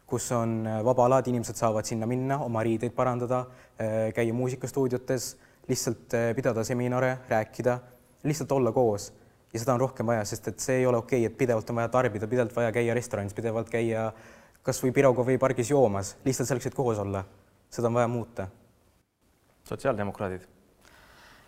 kus 0.09 0.31
on 0.33 0.63
vaba 0.87 1.11
alad, 1.11 1.29
inimesed 1.29 1.59
saavad 1.59 1.85
sinna 1.85 2.07
minna, 2.07 2.39
oma 2.47 2.63
riideid 2.63 2.93
parandada, 2.95 3.41
käia 4.15 4.35
muusikastuudiotes, 4.39 5.33
lihtsalt 5.69 6.15
pidada 6.37 6.65
seminare, 6.65 7.19
rääkida, 7.29 7.79
lihtsalt 8.25 8.53
olla 8.53 8.73
koos 8.73 9.13
ja 9.53 9.61
seda 9.61 9.75
on 9.75 9.81
rohkem 9.81 10.07
vaja, 10.07 10.25
sest 10.29 10.49
et 10.51 10.61
see 10.61 10.81
ei 10.81 10.87
ole 10.87 11.01
okei 11.01 11.23
okay,, 11.23 11.33
et 11.33 11.39
pidevalt 11.39 11.71
on 11.71 11.79
vaja 11.81 11.89
tarbida, 11.93 12.29
pidevalt 12.29 12.57
vaja 12.57 12.73
käia 12.77 12.95
restoranis, 12.95 13.35
pidevalt 13.35 13.71
käia 13.73 14.11
kas 14.67 14.83
või 14.83 14.93
Pirogovi 14.93 15.39
pargis 15.39 15.71
joomas, 15.71 16.17
lihtsalt 16.27 16.51
selleks, 16.51 16.69
et 16.71 16.77
koos 16.77 16.99
olla. 16.99 17.25
seda 17.71 17.89
on 17.89 17.95
vaja 17.95 18.09
muuta 18.09 18.49
sotsiaaldemokraadid? 19.65 20.47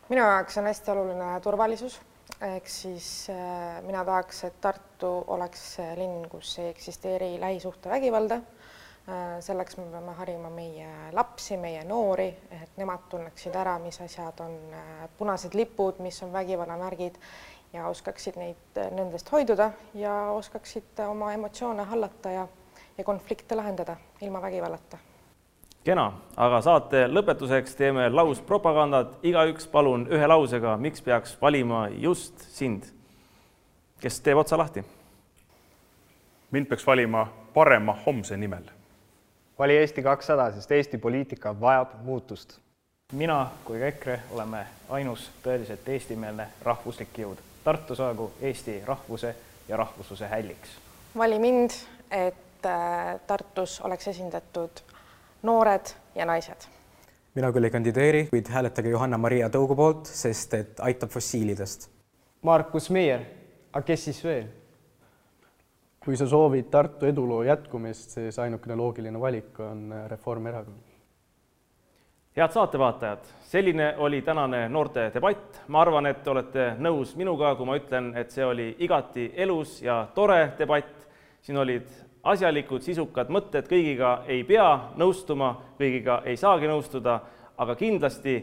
minu 0.08 0.22
jaoks 0.22 0.56
on 0.58 0.70
hästi 0.70 0.90
oluline 0.90 1.40
turvalisus, 1.44 1.98
ehk 2.40 2.68
siis 2.68 3.28
äh, 3.30 3.82
mina 3.84 4.04
tahaks, 4.04 4.44
et 4.44 4.60
Tartu 4.60 5.10
oleks 5.26 5.64
linn, 5.96 6.28
kus 6.30 6.58
ei 6.58 6.68
eksisteeri 6.72 7.36
lähisuhtevägivalda 7.40 8.34
äh,. 8.34 8.57
Selleks 9.40 9.78
me 9.78 9.86
peame 9.88 10.12
harima 10.18 10.50
meie 10.52 10.88
lapsi, 11.16 11.56
meie 11.56 11.84
noori, 11.88 12.28
et 12.52 12.76
nemad 12.76 13.06
tunneksid 13.08 13.54
ära, 13.56 13.78
mis 13.80 14.00
asjad 14.04 14.40
on 14.44 14.56
äh, 14.76 15.04
punased 15.18 15.56
lipud, 15.56 16.02
mis 16.04 16.22
on 16.22 16.32
vägivallamärgid 16.32 17.16
ja 17.72 17.88
oskaksid 17.88 18.36
neid, 18.36 18.60
äh, 18.76 18.90
nendest 18.92 19.32
hoiduda 19.32 19.70
ja 19.94 20.14
oskaksid 20.36 21.00
oma 21.08 21.32
emotsioone 21.32 21.88
hallata 21.88 22.30
ja, 22.30 22.46
ja 22.98 23.04
konflikte 23.04 23.56
lahendada 23.56 23.96
ilma 24.20 24.42
vägivallata 24.42 24.98
kena, 25.88 26.10
aga 26.36 26.60
saate 26.60 27.06
lõpetuseks 27.08 27.76
teeme 27.78 28.10
lauspropagandat, 28.12 29.14
igaüks 29.24 29.68
palun 29.72 30.04
ühe 30.12 30.26
lausega, 30.28 30.76
miks 30.76 31.00
peaks 31.00 31.36
valima 31.40 31.86
just 31.88 32.44
sind. 32.52 32.84
kes 34.00 34.20
teeb 34.20 34.38
otsa 34.38 34.58
lahti? 34.58 34.84
mind 36.50 36.68
peaks 36.68 36.86
valima 36.86 37.28
parema 37.54 37.96
homse 38.06 38.36
nimel. 38.36 38.77
Vali 39.58 39.76
Eesti 39.76 40.02
kakssada, 40.02 40.52
sest 40.52 40.72
Eesti 40.72 40.98
poliitika 40.98 41.60
vajab 41.60 41.88
muutust. 42.02 42.58
mina 43.12 43.50
kui 43.64 43.78
ka 43.78 43.86
EKRE 43.86 44.20
oleme 44.30 44.66
ainus 44.88 45.30
tõeliselt 45.42 45.88
eestimeelne 45.88 46.48
rahvuslik 46.62 47.18
jõud. 47.18 47.38
Tartu 47.64 47.94
saagu 47.94 48.30
Eesti 48.40 48.82
rahvuse 48.86 49.34
ja 49.68 49.76
rahvusluse 49.76 50.28
hälliks. 50.28 50.68
vali 51.16 51.38
mind, 51.38 51.70
et 52.10 52.66
äh, 52.66 53.20
Tartus 53.26 53.80
oleks 53.80 54.08
esindatud 54.08 54.70
noored 55.42 55.86
ja 56.14 56.26
naised. 56.26 56.68
mina 57.34 57.52
küll 57.52 57.64
ei 57.64 57.70
kandideeri, 57.70 58.26
kuid 58.30 58.48
hääletage 58.48 58.88
Johanna-Maria 58.88 59.48
Tõugu 59.48 59.76
poolt, 59.76 60.06
sest 60.06 60.54
et 60.54 60.80
aitab 60.80 61.10
fossiilidest. 61.10 61.90
Markus 62.42 62.90
Meier, 62.90 63.24
aga 63.72 63.86
kes 63.86 64.04
siis 64.04 64.24
veel? 64.24 64.46
Kui 66.04 66.16
sa 66.16 66.26
soovid 66.26 66.70
Tartu 66.70 67.06
eduloo 67.06 67.42
jätkumist, 67.42 68.10
siis 68.10 68.38
ainukene 68.38 68.76
loogiline 68.76 69.20
valik 69.20 69.60
on 69.60 69.94
Reformierakond. 70.08 70.86
head 72.36 72.52
saatevaatajad, 72.54 73.24
selline 73.42 73.94
oli 73.98 74.22
tänane 74.22 74.68
noorte 74.68 75.10
debatt. 75.14 75.60
ma 75.68 75.80
arvan, 75.80 76.06
et 76.06 76.22
te 76.22 76.30
olete 76.30 76.74
nõus 76.78 77.16
minuga, 77.16 77.54
kui 77.54 77.66
ma 77.66 77.76
ütlen, 77.76 78.12
et 78.16 78.30
see 78.30 78.44
oli 78.44 78.76
igati 78.78 79.32
elus 79.36 79.82
ja 79.82 80.06
tore 80.14 80.52
debatt. 80.58 81.08
siin 81.42 81.58
olid 81.58 81.88
asjalikud, 82.22 82.82
sisukad 82.82 83.28
mõtted, 83.28 83.68
kõigiga 83.68 84.22
ei 84.26 84.44
pea 84.44 84.90
nõustuma, 84.96 85.54
kõigiga 85.78 86.22
ei 86.24 86.36
saagi 86.36 86.66
nõustuda, 86.66 87.20
aga 87.58 87.74
kindlasti 87.74 88.38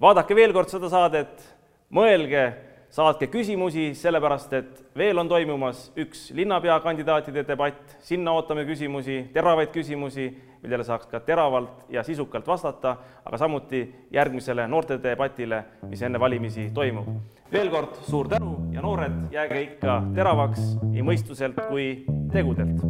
vaadake 0.00 0.34
veel 0.34 0.52
kord 0.52 0.68
seda 0.68 0.88
saadet, 0.88 1.42
mõelge, 1.90 2.52
saatke 2.96 3.28
küsimusi, 3.28 3.90
sellepärast 3.98 4.52
et 4.56 4.82
veel 4.96 5.18
on 5.20 5.28
toimumas 5.28 5.90
üks 6.00 6.30
linnapea 6.36 6.78
kandidaatide 6.84 7.44
debatt, 7.48 7.96
sinna 8.04 8.32
ootame 8.36 8.64
küsimusi, 8.68 9.18
teravaid 9.34 9.72
küsimusi, 9.74 10.30
millele 10.62 10.86
saaks 10.86 11.10
ka 11.10 11.20
teravalt 11.26 11.84
ja 11.92 12.04
sisukalt 12.06 12.48
vastata, 12.48 12.96
aga 13.24 13.40
samuti 13.40 13.82
järgmisele 14.16 14.64
noortedebatile, 14.72 15.62
mis 15.90 16.02
enne 16.02 16.20
valimisi 16.20 16.70
toimub. 16.74 17.10
veel 17.52 17.68
kord 17.70 18.00
suur 18.08 18.28
tänu 18.28 18.56
ja 18.72 18.82
noored, 18.82 19.28
jääge 19.30 19.60
ikka 19.62 20.00
teravaks 20.14 20.72
nii 20.82 21.04
mõistuselt 21.06 21.60
kui 21.68 21.90
tegudelt 22.32 22.82